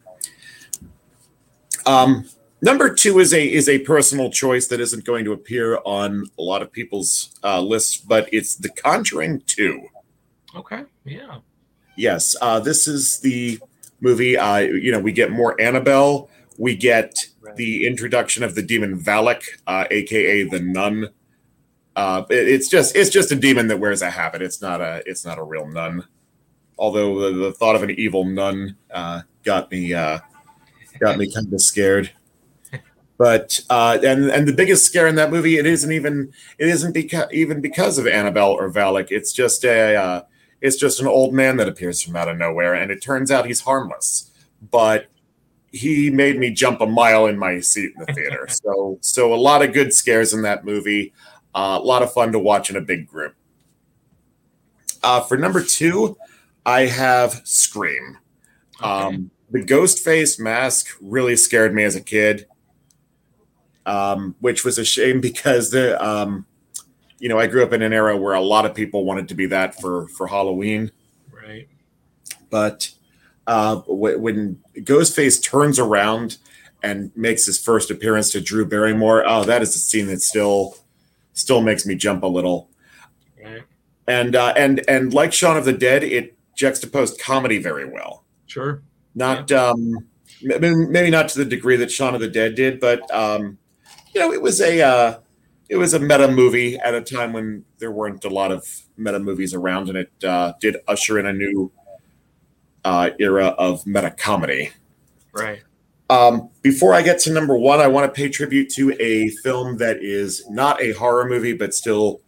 Um, 1.84 2.28
Number 2.62 2.92
two 2.92 3.18
is 3.18 3.34
a 3.34 3.46
is 3.46 3.68
a 3.68 3.80
personal 3.80 4.30
choice 4.30 4.66
that 4.68 4.80
isn't 4.80 5.04
going 5.04 5.24
to 5.26 5.32
appear 5.32 5.78
on 5.84 6.24
a 6.38 6.42
lot 6.42 6.62
of 6.62 6.72
people's 6.72 7.38
uh, 7.44 7.60
lists, 7.60 7.98
but 7.98 8.28
it's 8.32 8.54
The 8.56 8.70
Conjuring 8.70 9.42
Two. 9.46 9.86
Okay. 10.54 10.84
Yeah. 11.04 11.40
Yes. 11.96 12.34
Uh, 12.40 12.58
this 12.58 12.88
is 12.88 13.20
the 13.20 13.60
movie. 14.00 14.38
Uh, 14.38 14.58
you 14.58 14.90
know, 14.90 14.98
we 14.98 15.12
get 15.12 15.30
more 15.30 15.60
Annabelle. 15.60 16.30
We 16.56 16.74
get 16.74 17.28
the 17.56 17.86
introduction 17.86 18.42
of 18.42 18.54
the 18.54 18.62
demon 18.62 18.98
Valak, 18.98 19.42
uh, 19.66 19.84
aka 19.90 20.44
the 20.44 20.60
nun. 20.60 21.08
Uh, 21.94 22.24
it, 22.30 22.48
it's 22.48 22.68
just 22.68 22.94
it's 22.94 23.10
just 23.10 23.32
a 23.32 23.36
demon 23.36 23.68
that 23.68 23.80
wears 23.80 24.02
a 24.02 24.10
habit. 24.10 24.42
It's 24.42 24.60
not 24.60 24.80
a 24.80 25.02
it's 25.06 25.24
not 25.24 25.38
a 25.38 25.42
real 25.42 25.66
nun. 25.66 26.04
Although 26.78 27.20
the, 27.20 27.38
the 27.38 27.52
thought 27.52 27.74
of 27.74 27.82
an 27.82 27.90
evil 27.90 28.24
nun 28.24 28.76
uh, 28.90 29.22
got 29.44 29.70
me 29.70 29.94
uh, 29.94 30.18
got 31.00 31.18
me 31.18 31.32
kind 31.32 31.52
of 31.52 31.62
scared. 31.62 32.10
But 33.18 33.60
uh, 33.70 33.98
and 34.04 34.30
and 34.30 34.46
the 34.46 34.52
biggest 34.52 34.84
scare 34.84 35.06
in 35.06 35.14
that 35.14 35.30
movie, 35.30 35.56
it 35.56 35.64
isn't 35.64 35.90
even 35.90 36.32
it 36.58 36.68
isn't 36.68 36.92
because 36.92 37.28
even 37.32 37.60
because 37.60 37.96
of 37.98 38.06
Annabelle 38.06 38.52
or 38.52 38.70
Valak. 38.70 39.10
It's 39.10 39.32
just 39.32 39.64
a 39.64 39.96
uh, 39.96 40.22
it's 40.60 40.76
just 40.76 41.00
an 41.00 41.06
old 41.06 41.32
man 41.32 41.56
that 41.56 41.68
appears 41.68 42.02
from 42.02 42.14
out 42.16 42.28
of 42.28 42.36
nowhere, 42.36 42.74
and 42.74 42.90
it 42.90 43.00
turns 43.00 43.30
out 43.30 43.46
he's 43.46 43.62
harmless. 43.62 44.30
But 44.70 45.06
he 45.76 46.10
made 46.10 46.38
me 46.38 46.50
jump 46.50 46.80
a 46.80 46.86
mile 46.86 47.26
in 47.26 47.38
my 47.38 47.60
seat 47.60 47.92
in 47.96 48.04
the 48.06 48.12
theater. 48.12 48.48
so 48.50 48.98
so 49.00 49.34
a 49.34 49.36
lot 49.36 49.62
of 49.62 49.72
good 49.72 49.92
scares 49.92 50.32
in 50.32 50.42
that 50.42 50.64
movie. 50.64 51.12
Uh, 51.54 51.78
a 51.80 51.84
lot 51.84 52.02
of 52.02 52.12
fun 52.12 52.32
to 52.32 52.38
watch 52.38 52.68
in 52.68 52.76
a 52.76 52.80
big 52.80 53.06
group. 53.06 53.34
Uh, 55.02 55.20
for 55.20 55.36
number 55.36 55.62
two, 55.62 56.18
I 56.66 56.82
have 56.82 57.40
Scream. 57.44 58.18
Okay. 58.80 58.90
Um, 58.90 59.30
the 59.50 59.62
ghost 59.62 60.04
face 60.04 60.38
mask 60.38 60.88
really 61.00 61.36
scared 61.36 61.74
me 61.74 61.84
as 61.84 61.96
a 61.96 62.00
kid 62.00 62.46
um, 63.86 64.34
which 64.40 64.64
was 64.64 64.78
a 64.78 64.84
shame 64.84 65.20
because 65.22 65.70
the 65.70 66.02
um, 66.04 66.44
you 67.18 67.28
know 67.28 67.38
I 67.38 67.46
grew 67.46 67.62
up 67.62 67.72
in 67.72 67.80
an 67.80 67.92
era 67.92 68.16
where 68.16 68.34
a 68.34 68.40
lot 68.40 68.66
of 68.66 68.74
people 68.74 69.04
wanted 69.04 69.28
to 69.28 69.34
be 69.34 69.46
that 69.46 69.80
for 69.80 70.08
for 70.08 70.26
Halloween, 70.26 70.90
right? 71.30 71.68
But 72.50 72.90
uh, 73.46 73.76
when 73.86 74.58
Ghostface 74.78 75.42
turns 75.42 75.78
around 75.78 76.38
and 76.82 77.10
makes 77.16 77.46
his 77.46 77.58
first 77.58 77.90
appearance 77.90 78.30
to 78.32 78.40
Drew 78.40 78.66
Barrymore, 78.66 79.24
oh, 79.26 79.44
that 79.44 79.62
is 79.62 79.74
a 79.74 79.78
scene 79.78 80.06
that 80.06 80.20
still 80.20 80.76
still 81.32 81.60
makes 81.60 81.86
me 81.86 81.94
jump 81.94 82.22
a 82.22 82.26
little. 82.26 82.70
Right. 83.42 83.62
And 84.08 84.36
uh, 84.36 84.54
and 84.56 84.82
and 84.88 85.12
like 85.12 85.32
Shaun 85.32 85.56
of 85.56 85.64
the 85.64 85.72
Dead, 85.72 86.02
it 86.02 86.36
juxtaposed 86.54 87.20
comedy 87.20 87.58
very 87.58 87.88
well. 87.88 88.24
Sure. 88.46 88.82
Not 89.14 89.50
yeah. 89.50 89.68
um, 89.68 90.06
maybe 90.42 91.10
not 91.10 91.28
to 91.30 91.38
the 91.38 91.44
degree 91.44 91.76
that 91.76 91.90
Shaun 91.90 92.14
of 92.14 92.20
the 92.20 92.28
Dead 92.28 92.54
did, 92.54 92.80
but 92.80 93.08
um, 93.14 93.58
you 94.14 94.20
know, 94.20 94.32
it 94.32 94.42
was 94.42 94.60
a 94.60 94.82
uh, 94.82 95.18
it 95.68 95.76
was 95.76 95.94
a 95.94 95.98
meta 95.98 96.28
movie 96.28 96.76
at 96.78 96.94
a 96.94 97.00
time 97.00 97.32
when 97.32 97.64
there 97.78 97.90
weren't 97.90 98.24
a 98.24 98.30
lot 98.30 98.52
of 98.52 98.66
meta 98.96 99.18
movies 99.18 99.54
around, 99.54 99.88
and 99.88 99.98
it 99.98 100.24
uh, 100.24 100.52
did 100.60 100.76
usher 100.88 101.18
in 101.18 101.26
a 101.26 101.32
new 101.32 101.70
uh, 102.86 103.10
era 103.18 103.46
of 103.58 103.84
meta 103.84 104.12
comedy. 104.12 104.70
Right. 105.32 105.60
Um, 106.08 106.50
before 106.62 106.94
I 106.94 107.02
get 107.02 107.18
to 107.20 107.32
number 107.32 107.58
one, 107.58 107.80
I 107.80 107.88
want 107.88 108.06
to 108.06 108.16
pay 108.16 108.28
tribute 108.28 108.70
to 108.74 108.96
a 109.00 109.28
film 109.42 109.78
that 109.78 110.04
is 110.04 110.48
not 110.48 110.80
a 110.80 110.92
horror 110.92 111.28
movie, 111.28 111.52
but 111.52 111.74
still 111.74 112.20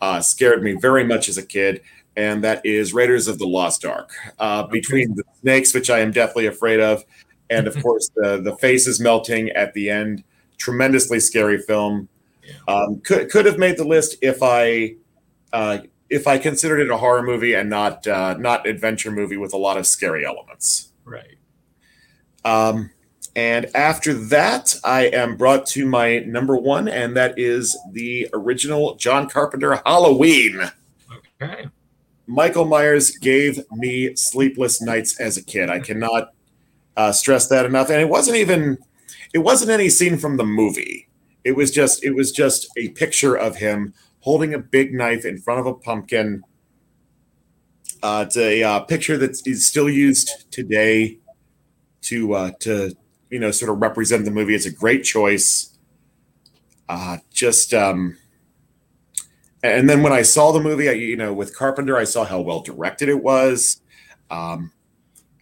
uh, 0.00 0.20
scared 0.20 0.64
me 0.64 0.72
very 0.72 1.04
much 1.04 1.28
as 1.28 1.38
a 1.38 1.46
kid, 1.46 1.82
and 2.16 2.42
that 2.42 2.60
is 2.66 2.92
Raiders 2.92 3.28
of 3.28 3.38
the 3.38 3.46
Lost 3.46 3.84
Ark. 3.84 4.10
Uh, 4.40 4.64
okay. 4.64 4.72
Between 4.72 5.14
the 5.14 5.22
snakes, 5.42 5.72
which 5.72 5.90
I 5.90 6.00
am 6.00 6.10
deathly 6.10 6.46
afraid 6.46 6.80
of, 6.80 7.04
and 7.48 7.68
of 7.68 7.76
course 7.82 8.10
the 8.16 8.40
the 8.42 8.56
faces 8.56 8.98
melting 8.98 9.50
at 9.50 9.72
the 9.74 9.90
end 9.90 10.24
tremendously 10.58 11.20
scary 11.20 11.58
film. 11.58 12.08
Yeah. 12.42 12.74
Um, 12.74 13.00
could 13.00 13.30
could 13.30 13.46
have 13.46 13.58
made 13.58 13.76
the 13.76 13.84
list 13.84 14.16
if 14.22 14.42
I 14.42 14.96
uh, 15.52 15.78
if 16.10 16.26
I 16.26 16.38
considered 16.38 16.80
it 16.80 16.90
a 16.90 16.96
horror 16.96 17.22
movie 17.22 17.54
and 17.54 17.70
not 17.70 18.06
uh, 18.06 18.34
not 18.34 18.66
adventure 18.66 19.10
movie 19.10 19.36
with 19.36 19.54
a 19.54 19.56
lot 19.56 19.78
of 19.78 19.86
scary 19.86 20.26
elements. 20.26 20.92
Right. 21.04 21.38
Um, 22.44 22.90
and 23.36 23.74
after 23.76 24.12
that, 24.14 24.74
I 24.82 25.02
am 25.02 25.36
brought 25.36 25.64
to 25.66 25.86
my 25.86 26.18
number 26.20 26.56
one, 26.56 26.88
and 26.88 27.16
that 27.16 27.38
is 27.38 27.78
the 27.92 28.28
original 28.32 28.96
John 28.96 29.28
Carpenter 29.28 29.80
Halloween. 29.86 30.60
Okay. 31.40 31.68
Michael 32.26 32.64
Myers 32.64 33.10
gave 33.10 33.60
me 33.72 34.14
sleepless 34.14 34.82
nights 34.82 35.20
as 35.20 35.36
a 35.36 35.44
kid. 35.44 35.70
I 35.70 35.80
cannot 35.80 36.32
uh, 36.96 37.12
stress 37.12 37.48
that 37.48 37.66
enough. 37.66 37.88
And 37.88 38.00
it 38.00 38.08
wasn't 38.08 38.36
even 38.36 38.78
it 39.32 39.38
wasn't 39.38 39.70
any 39.70 39.88
scene 39.88 40.18
from 40.18 40.36
the 40.36 40.44
movie. 40.44 41.08
It 41.44 41.52
was 41.52 41.70
just 41.70 42.04
it 42.04 42.14
was 42.14 42.32
just 42.32 42.68
a 42.76 42.88
picture 42.90 43.36
of 43.36 43.56
him 43.56 43.94
holding 44.20 44.54
a 44.54 44.58
big 44.58 44.94
knife 44.94 45.24
in 45.24 45.38
front 45.38 45.60
of 45.60 45.66
a 45.66 45.74
pumpkin. 45.74 46.42
Uh, 48.02 48.24
it's 48.26 48.36
a 48.36 48.62
uh, 48.62 48.80
picture 48.80 49.18
that 49.18 49.46
is 49.46 49.66
still 49.66 49.88
used 49.88 50.50
today 50.50 51.18
to 52.02 52.34
uh, 52.34 52.50
to 52.60 52.94
you 53.30 53.38
know 53.38 53.50
sort 53.50 53.70
of 53.70 53.80
represent 53.80 54.24
the 54.24 54.30
movie. 54.30 54.54
It's 54.54 54.66
a 54.66 54.72
great 54.72 55.04
choice. 55.04 55.76
Uh, 56.88 57.18
just 57.30 57.72
um, 57.74 58.16
and 59.62 59.88
then 59.88 60.02
when 60.02 60.12
I 60.12 60.22
saw 60.22 60.52
the 60.52 60.60
movie, 60.60 60.88
I, 60.88 60.92
you 60.92 61.16
know, 61.16 61.32
with 61.32 61.56
Carpenter, 61.56 61.96
I 61.96 62.04
saw 62.04 62.24
how 62.24 62.40
well 62.40 62.60
directed 62.60 63.08
it 63.08 63.22
was, 63.22 63.82
um, 64.30 64.72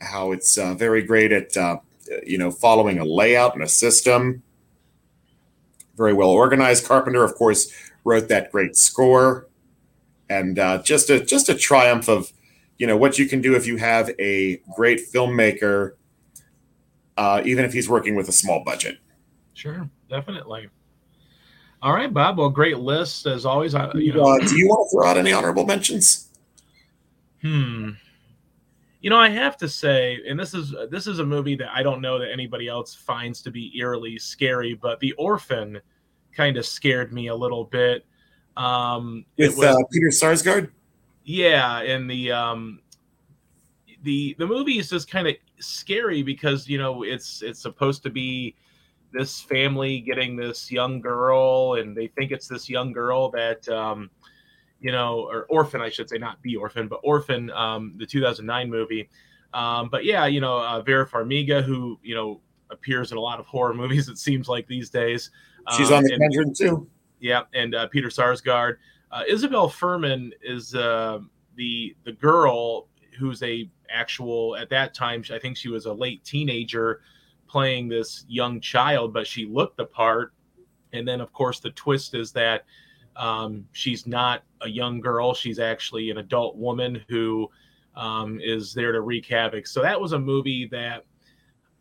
how 0.00 0.32
it's 0.32 0.58
uh, 0.58 0.74
very 0.74 1.02
great 1.02 1.32
at 1.32 1.56
uh, 1.56 1.78
you 2.26 2.38
know 2.38 2.50
following 2.50 2.98
a 2.98 3.04
layout 3.04 3.54
and 3.54 3.62
a 3.62 3.68
system. 3.68 4.42
Very 5.98 6.14
well 6.14 6.30
organized. 6.30 6.86
Carpenter, 6.86 7.24
of 7.24 7.34
course, 7.34 7.72
wrote 8.04 8.28
that 8.28 8.52
great 8.52 8.76
score, 8.76 9.48
and 10.30 10.58
uh, 10.58 10.80
just 10.82 11.10
a 11.10 11.20
just 11.22 11.48
a 11.48 11.54
triumph 11.54 12.08
of 12.08 12.32
you 12.78 12.86
know 12.86 12.96
what 12.96 13.18
you 13.18 13.26
can 13.26 13.42
do 13.42 13.56
if 13.56 13.66
you 13.66 13.76
have 13.76 14.10
a 14.20 14.62
great 14.76 15.00
filmmaker, 15.12 15.94
uh, 17.16 17.42
even 17.44 17.64
if 17.64 17.72
he's 17.72 17.88
working 17.88 18.14
with 18.14 18.28
a 18.28 18.32
small 18.32 18.62
budget. 18.64 18.98
Sure, 19.54 19.90
definitely. 20.08 20.68
All 21.82 21.92
right, 21.92 22.12
Bob. 22.12 22.38
Well, 22.38 22.48
great 22.48 22.78
list 22.78 23.26
as 23.26 23.44
always. 23.44 23.74
I, 23.74 23.92
you 23.94 24.12
know, 24.12 24.22
uh, 24.22 24.38
do 24.38 24.56
you 24.56 24.68
want 24.68 24.88
to 24.88 24.96
throw 24.96 25.06
out 25.06 25.16
any 25.16 25.32
honorable 25.32 25.66
mentions? 25.66 26.28
Hmm. 27.42 27.90
You 29.00 29.10
know, 29.10 29.18
I 29.18 29.28
have 29.28 29.56
to 29.58 29.68
say, 29.68 30.20
and 30.28 30.38
this 30.38 30.54
is 30.54 30.74
this 30.90 31.06
is 31.06 31.20
a 31.20 31.24
movie 31.24 31.54
that 31.56 31.70
I 31.72 31.82
don't 31.82 32.00
know 32.00 32.18
that 32.18 32.30
anybody 32.32 32.66
else 32.66 32.94
finds 32.94 33.40
to 33.42 33.50
be 33.50 33.76
eerily 33.78 34.18
scary, 34.18 34.74
but 34.74 34.98
The 34.98 35.12
Orphan 35.12 35.80
kind 36.32 36.56
of 36.56 36.66
scared 36.66 37.12
me 37.12 37.28
a 37.28 37.34
little 37.34 37.64
bit. 37.64 38.04
Um, 38.56 39.24
With 39.36 39.56
was, 39.56 39.66
uh, 39.66 39.76
Peter 39.92 40.08
Sarsgaard. 40.08 40.70
Yeah, 41.24 41.80
and 41.82 42.10
the 42.10 42.32
um, 42.32 42.80
the 44.02 44.34
the 44.38 44.46
movie 44.46 44.78
is 44.78 44.90
just 44.90 45.10
kind 45.10 45.28
of 45.28 45.34
scary 45.60 46.22
because 46.22 46.68
you 46.68 46.78
know 46.78 47.02
it's 47.04 47.42
it's 47.42 47.60
supposed 47.60 48.02
to 48.02 48.10
be 48.10 48.56
this 49.12 49.40
family 49.40 50.00
getting 50.00 50.36
this 50.36 50.70
young 50.70 51.00
girl, 51.00 51.74
and 51.74 51.96
they 51.96 52.08
think 52.08 52.30
it's 52.30 52.48
this 52.48 52.68
young 52.68 52.92
girl 52.92 53.30
that 53.30 53.68
um, 53.68 54.10
you 54.80 54.92
know, 54.92 55.20
or 55.20 55.44
orphan, 55.46 55.80
I 55.80 55.88
should 55.88 56.08
say, 56.08 56.18
not 56.18 56.40
be 56.42 56.56
orphan, 56.56 56.88
but 56.88 57.00
orphan, 57.02 57.50
um, 57.50 57.94
the 57.96 58.06
2009 58.06 58.70
movie. 58.70 59.08
Um, 59.52 59.88
but 59.88 60.04
yeah, 60.04 60.26
you 60.26 60.40
know, 60.40 60.58
uh, 60.58 60.80
Vera 60.82 61.06
Farmiga, 61.06 61.62
who 61.62 61.98
you 62.02 62.14
know 62.14 62.40
appears 62.70 63.12
in 63.12 63.18
a 63.18 63.20
lot 63.20 63.40
of 63.40 63.46
horror 63.46 63.74
movies. 63.74 64.08
It 64.08 64.18
seems 64.18 64.48
like 64.48 64.66
these 64.66 64.90
days. 64.90 65.30
She's 65.76 65.90
on 65.90 66.02
the 66.02 66.14
um, 66.14 66.20
Conjuring 66.20 66.54
too. 66.54 66.88
Yeah, 67.20 67.42
and 67.54 67.74
uh, 67.74 67.88
Peter 67.88 68.08
Sarsgaard, 68.08 68.76
uh, 69.10 69.22
Isabelle 69.26 69.68
Fuhrman 69.68 70.30
is 70.42 70.74
uh, 70.74 71.20
the 71.56 71.96
the 72.04 72.12
girl 72.12 72.88
who's 73.18 73.42
a 73.42 73.68
actual 73.90 74.56
at 74.56 74.70
that 74.70 74.94
time. 74.94 75.24
I 75.32 75.38
think 75.38 75.56
she 75.56 75.68
was 75.68 75.86
a 75.86 75.92
late 75.92 76.24
teenager 76.24 77.00
playing 77.48 77.88
this 77.88 78.24
young 78.28 78.60
child, 78.60 79.12
but 79.12 79.26
she 79.26 79.46
looked 79.46 79.76
the 79.76 79.86
part. 79.86 80.32
And 80.92 81.06
then, 81.06 81.20
of 81.20 81.32
course, 81.32 81.60
the 81.60 81.70
twist 81.70 82.14
is 82.14 82.32
that 82.32 82.64
um, 83.18 83.66
she's 83.72 84.06
not 84.06 84.44
a 84.62 84.68
young 84.68 85.00
girl; 85.00 85.34
she's 85.34 85.58
actually 85.58 86.10
an 86.10 86.18
adult 86.18 86.56
woman 86.56 87.04
who 87.08 87.50
um, 87.94 88.40
is 88.42 88.72
there 88.72 88.92
to 88.92 89.00
wreak 89.00 89.26
havoc. 89.26 89.66
So 89.66 89.82
that 89.82 90.00
was 90.00 90.12
a 90.12 90.18
movie 90.18 90.66
that, 90.70 91.04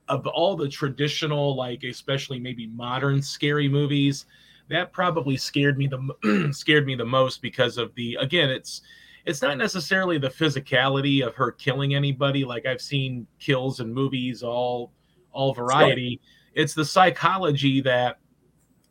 of 0.10 0.26
all 0.28 0.56
the 0.56 0.68
traditional, 0.68 1.56
like 1.56 1.84
especially 1.84 2.40
maybe 2.40 2.68
modern 2.68 3.22
scary 3.22 3.70
movies, 3.70 4.26
that 4.70 4.92
probably 4.92 5.38
scared 5.38 5.78
me 5.78 5.88
the 5.88 6.50
scared 6.52 6.86
me 6.86 6.96
the 6.96 7.06
most 7.06 7.42
because 7.42 7.78
of 7.78 7.94
the 7.96 8.18
again, 8.20 8.50
it's 8.50 8.82
it's 9.26 9.42
not 9.42 9.58
necessarily 9.58 10.18
the 10.18 10.30
physicality 10.30 11.26
of 11.26 11.36
her 11.36 11.52
killing 11.52 11.94
anybody 11.94 12.46
like 12.46 12.66
I've 12.66 12.82
seen 12.82 13.28
kills 13.40 13.80
in 13.80 13.94
movies 13.94 14.42
all 14.42 14.92
all 15.32 15.54
variety. 15.54 16.20
It's 16.54 16.74
the 16.74 16.86
psychology 16.86 17.82
that 17.82 18.18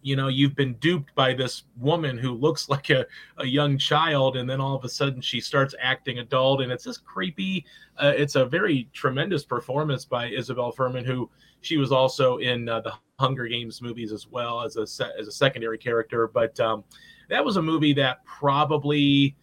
you 0.07 0.15
know 0.15 0.29
you've 0.29 0.55
been 0.55 0.75
duped 0.75 1.13
by 1.17 1.35
this 1.35 1.65
woman 1.77 2.17
who 2.17 2.33
looks 2.33 2.69
like 2.75 2.91
a, 2.91 3.05
a 3.39 3.45
young 3.45 3.77
child 3.77 4.37
and 4.37 4.49
then 4.49 4.61
all 4.61 4.77
of 4.77 4.85
a 4.85 4.89
sudden 4.89 5.21
she 5.21 5.41
starts 5.41 5.75
acting 5.81 6.21
adult 6.21 6.61
and 6.61 6.71
it's 6.71 6.85
just 6.85 7.05
creepy. 7.05 7.67
Uh, 7.99 8.13
it's 8.17 8.37
a 8.37 8.47
very 8.47 8.89
tremendous 8.93 9.45
performance 9.45 10.05
by 10.05 10.27
isabelle 10.27 10.73
fuhrman 10.73 11.05
who 11.05 11.29
she 11.63 11.77
was 11.77 11.91
also 11.91 12.37
in 12.37 12.69
uh, 12.69 12.81
the 12.81 12.93
hunger 13.19 13.49
games 13.49 13.83
movies 13.83 14.13
as 14.13 14.29
well 14.29 14.63
as 14.63 14.77
a 14.77 14.83
as 15.19 15.27
a 15.27 15.33
secondary 15.33 15.79
character 15.79 16.29
but 16.29 16.59
um, 16.61 16.85
that 17.29 17.45
was 17.45 17.57
a 17.57 17.63
movie 17.63 17.93
that 17.93 18.25
probably 18.25 19.35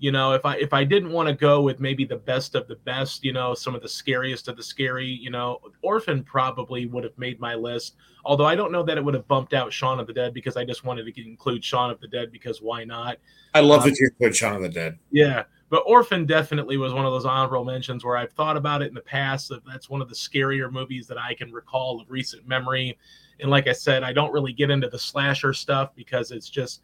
you 0.00 0.10
know 0.10 0.32
if 0.32 0.44
i 0.44 0.56
if 0.56 0.72
i 0.72 0.82
didn't 0.82 1.12
want 1.12 1.28
to 1.28 1.34
go 1.34 1.60
with 1.60 1.78
maybe 1.78 2.04
the 2.04 2.16
best 2.16 2.54
of 2.54 2.66
the 2.66 2.74
best 2.76 3.22
you 3.22 3.32
know 3.32 3.54
some 3.54 3.74
of 3.74 3.82
the 3.82 3.88
scariest 3.88 4.48
of 4.48 4.56
the 4.56 4.62
scary 4.62 5.06
you 5.06 5.30
know 5.30 5.60
orphan 5.82 6.24
probably 6.24 6.86
would 6.86 7.04
have 7.04 7.16
made 7.18 7.38
my 7.38 7.54
list 7.54 7.96
although 8.24 8.46
i 8.46 8.54
don't 8.54 8.72
know 8.72 8.82
that 8.82 8.96
it 8.96 9.04
would 9.04 9.14
have 9.14 9.28
bumped 9.28 9.52
out 9.52 9.72
shaun 9.72 10.00
of 10.00 10.06
the 10.06 10.12
dead 10.12 10.34
because 10.34 10.56
i 10.56 10.64
just 10.64 10.84
wanted 10.84 11.04
to 11.04 11.26
include 11.26 11.62
shaun 11.62 11.90
of 11.90 12.00
the 12.00 12.08
dead 12.08 12.32
because 12.32 12.60
why 12.62 12.82
not? 12.82 13.18
I 13.54 13.60
love 13.60 13.82
um, 13.82 13.90
that 13.90 13.98
you 13.98 14.08
include 14.08 14.34
shaun 14.34 14.56
of 14.56 14.62
the 14.62 14.68
dead. 14.68 14.98
Yeah 15.12 15.44
but 15.68 15.84
orphan 15.86 16.26
definitely 16.26 16.76
was 16.76 16.92
one 16.92 17.06
of 17.06 17.12
those 17.12 17.24
honorable 17.24 17.64
mentions 17.64 18.04
where 18.04 18.16
i've 18.16 18.32
thought 18.32 18.56
about 18.56 18.82
it 18.82 18.88
in 18.88 18.94
the 18.94 19.00
past 19.00 19.48
that 19.48 19.64
that's 19.64 19.88
one 19.88 20.02
of 20.02 20.08
the 20.08 20.14
scarier 20.14 20.70
movies 20.70 21.06
that 21.06 21.18
i 21.18 21.32
can 21.32 21.52
recall 21.52 22.00
of 22.00 22.10
recent 22.10 22.46
memory. 22.46 22.98
And 23.38 23.50
like 23.50 23.68
i 23.68 23.72
said 23.72 24.02
i 24.02 24.12
don't 24.12 24.32
really 24.32 24.52
get 24.52 24.70
into 24.70 24.88
the 24.88 24.98
slasher 24.98 25.52
stuff 25.52 25.94
because 25.94 26.32
it's 26.32 26.50
just 26.50 26.82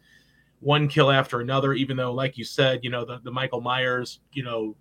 one 0.59 0.87
kill 0.87 1.11
after 1.11 1.41
another, 1.41 1.73
even 1.73 1.97
though, 1.97 2.13
like 2.13 2.37
you 2.37 2.43
said, 2.43 2.79
you 2.83 2.89
know, 2.89 3.05
the, 3.05 3.19
the 3.23 3.31
Michael 3.31 3.61
Myers, 3.61 4.19
you 4.33 4.43
know, 4.43 4.75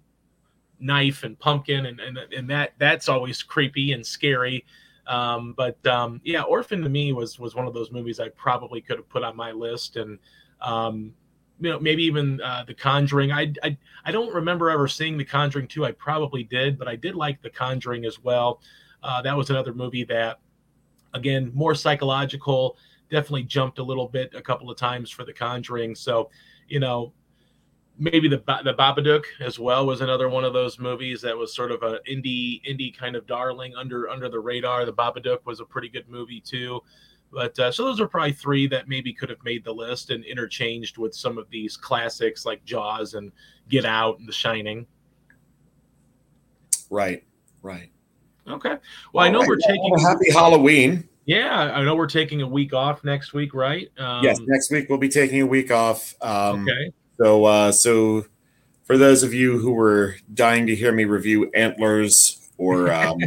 knife 0.78 1.22
and 1.22 1.38
pumpkin 1.38 1.86
and, 1.86 2.00
and, 2.00 2.18
and 2.18 2.50
that 2.50 2.74
that's 2.78 3.08
always 3.08 3.42
creepy 3.42 3.92
and 3.92 4.06
scary. 4.06 4.64
Um, 5.06 5.54
but 5.56 5.84
um, 5.86 6.20
yeah, 6.24 6.42
Orphan 6.42 6.82
to 6.82 6.88
me 6.88 7.12
was, 7.12 7.38
was 7.38 7.54
one 7.54 7.66
of 7.66 7.74
those 7.74 7.92
movies 7.92 8.20
I 8.20 8.28
probably 8.30 8.80
could 8.80 8.96
have 8.96 9.08
put 9.08 9.22
on 9.22 9.36
my 9.36 9.52
list. 9.52 9.96
And, 9.96 10.18
um, 10.60 11.12
you 11.60 11.70
know, 11.70 11.78
maybe 11.78 12.02
even 12.02 12.40
uh, 12.42 12.64
The 12.66 12.74
Conjuring. 12.74 13.32
I, 13.32 13.52
I 13.62 13.76
I 14.04 14.12
don't 14.12 14.34
remember 14.34 14.70
ever 14.70 14.88
seeing 14.88 15.16
The 15.16 15.24
Conjuring 15.24 15.68
2. 15.68 15.84
I 15.86 15.92
probably 15.92 16.42
did, 16.42 16.78
but 16.78 16.88
I 16.88 16.96
did 16.96 17.14
like 17.14 17.40
The 17.40 17.50
Conjuring 17.50 18.04
as 18.04 18.22
well. 18.22 18.60
Uh, 19.02 19.22
that 19.22 19.36
was 19.36 19.50
another 19.50 19.72
movie 19.72 20.04
that, 20.04 20.40
again, 21.14 21.50
more 21.54 21.74
psychological 21.74 22.76
definitely 23.10 23.44
jumped 23.44 23.78
a 23.78 23.82
little 23.82 24.08
bit 24.08 24.34
a 24.34 24.42
couple 24.42 24.70
of 24.70 24.76
times 24.76 25.10
for 25.10 25.24
The 25.24 25.32
Conjuring. 25.32 25.94
So, 25.94 26.30
you 26.68 26.80
know, 26.80 27.12
maybe 27.98 28.28
the 28.28 28.42
the 28.64 28.74
Babadook 28.74 29.24
as 29.40 29.58
well 29.58 29.86
was 29.86 30.00
another 30.00 30.28
one 30.28 30.44
of 30.44 30.52
those 30.52 30.78
movies 30.78 31.20
that 31.22 31.36
was 31.36 31.54
sort 31.54 31.72
of 31.72 31.82
a 31.82 32.00
indie 32.08 32.60
indie 32.68 32.96
kind 32.96 33.16
of 33.16 33.26
darling 33.26 33.74
under 33.74 34.08
under 34.08 34.28
the 34.28 34.40
radar. 34.40 34.84
The 34.84 34.92
Babadook 34.92 35.44
was 35.44 35.60
a 35.60 35.64
pretty 35.64 35.88
good 35.88 36.08
movie 36.08 36.40
too. 36.40 36.80
But 37.32 37.58
uh, 37.58 37.72
so 37.72 37.84
those 37.84 38.00
are 38.00 38.06
probably 38.06 38.32
three 38.32 38.66
that 38.68 38.88
maybe 38.88 39.12
could 39.12 39.28
have 39.30 39.42
made 39.44 39.64
the 39.64 39.72
list 39.72 40.10
and 40.10 40.24
interchanged 40.24 40.96
with 40.96 41.14
some 41.14 41.38
of 41.38 41.50
these 41.50 41.76
classics 41.76 42.46
like 42.46 42.64
Jaws 42.64 43.14
and 43.14 43.32
Get 43.68 43.84
Out 43.84 44.18
and 44.20 44.28
The 44.28 44.32
Shining. 44.32 44.86
Right, 46.88 47.24
right. 47.62 47.90
Okay. 48.48 48.76
Well, 49.12 49.26
I 49.26 49.28
know 49.28 49.40
right. 49.40 49.48
we're 49.48 49.56
taking. 49.56 49.90
Well, 49.90 50.08
happy 50.08 50.30
Halloween. 50.30 51.08
Yeah, 51.26 51.72
I 51.74 51.82
know 51.82 51.96
we're 51.96 52.06
taking 52.06 52.42
a 52.42 52.46
week 52.46 52.72
off 52.72 53.02
next 53.02 53.34
week, 53.34 53.52
right? 53.52 53.90
Um, 53.98 54.22
yes, 54.22 54.38
next 54.46 54.70
week 54.70 54.88
we'll 54.88 54.98
be 54.98 55.08
taking 55.08 55.42
a 55.42 55.46
week 55.46 55.72
off. 55.72 56.14
Um, 56.22 56.62
okay. 56.62 56.92
So, 57.18 57.44
uh, 57.44 57.72
so 57.72 58.26
for 58.84 58.96
those 58.96 59.24
of 59.24 59.34
you 59.34 59.58
who 59.58 59.72
were 59.72 60.16
dying 60.34 60.68
to 60.68 60.74
hear 60.74 60.92
me 60.92 61.04
review 61.04 61.50
Antlers 61.52 62.48
or 62.58 62.92
um, 62.92 63.18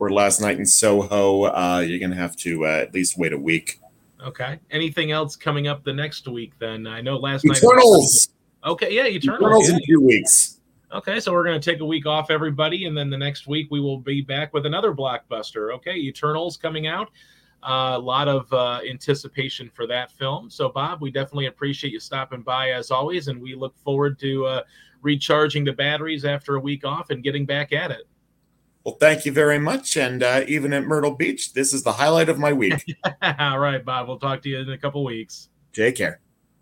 or 0.00 0.10
Last 0.10 0.40
Night 0.40 0.58
in 0.58 0.66
Soho, 0.66 1.44
uh, 1.44 1.84
you're 1.86 2.00
gonna 2.00 2.20
have 2.20 2.36
to 2.38 2.66
uh, 2.66 2.70
at 2.70 2.92
least 2.92 3.16
wait 3.16 3.32
a 3.32 3.38
week. 3.38 3.80
Okay. 4.20 4.58
Anything 4.72 5.12
else 5.12 5.36
coming 5.36 5.68
up 5.68 5.84
the 5.84 5.92
next 5.92 6.26
week? 6.26 6.54
Then 6.58 6.88
I 6.88 7.00
know 7.00 7.18
last 7.18 7.44
Eternals. 7.44 7.62
night. 7.62 7.68
Eternals. 7.68 8.28
Okay, 8.64 8.94
yeah, 8.94 9.06
Eternals. 9.06 9.40
Eternals 9.40 9.68
yeah. 9.68 9.76
in 9.76 9.80
two 9.86 10.00
weeks. 10.00 10.60
Okay, 10.94 11.18
so 11.18 11.32
we're 11.32 11.42
going 11.42 11.60
to 11.60 11.70
take 11.72 11.80
a 11.80 11.84
week 11.84 12.06
off, 12.06 12.30
everybody, 12.30 12.84
and 12.84 12.96
then 12.96 13.10
the 13.10 13.18
next 13.18 13.48
week 13.48 13.66
we 13.72 13.80
will 13.80 13.98
be 13.98 14.20
back 14.20 14.54
with 14.54 14.64
another 14.64 14.94
blockbuster. 14.94 15.74
Okay, 15.74 15.96
Eternals 15.96 16.56
coming 16.56 16.86
out. 16.86 17.10
a 17.64 17.98
lot 17.98 18.28
of 18.28 18.52
uh, 18.52 18.78
anticipation 18.88 19.68
for 19.74 19.88
that 19.88 20.12
film. 20.12 20.48
So, 20.48 20.68
Bob, 20.68 21.02
we 21.02 21.10
definitely 21.10 21.46
appreciate 21.46 21.92
you 21.92 21.98
stopping 21.98 22.42
by 22.42 22.70
as 22.70 22.92
always, 22.92 23.26
and 23.26 23.42
we 23.42 23.56
look 23.56 23.76
forward 23.76 24.20
to 24.20 24.46
uh, 24.46 24.62
recharging 25.02 25.64
the 25.64 25.72
batteries 25.72 26.24
after 26.24 26.54
a 26.54 26.60
week 26.60 26.84
off 26.84 27.10
and 27.10 27.24
getting 27.24 27.44
back 27.44 27.72
at 27.72 27.90
it. 27.90 28.06
Well, 28.84 28.96
thank 29.00 29.24
you 29.24 29.32
very 29.32 29.58
much. 29.58 29.96
And 29.96 30.22
uh, 30.22 30.44
even 30.46 30.72
at 30.72 30.84
Myrtle 30.84 31.16
Beach, 31.16 31.54
this 31.54 31.74
is 31.74 31.82
the 31.82 31.92
highlight 31.92 32.28
of 32.28 32.38
my 32.38 32.52
week. 32.52 32.84
All 33.40 33.58
right, 33.58 33.84
Bob. 33.84 34.06
We'll 34.06 34.18
talk 34.20 34.42
to 34.42 34.48
you 34.48 34.60
in 34.60 34.70
a 34.70 34.78
couple 34.78 35.02
weeks. 35.02 35.48
Take 35.72 35.96
care. 35.96 36.20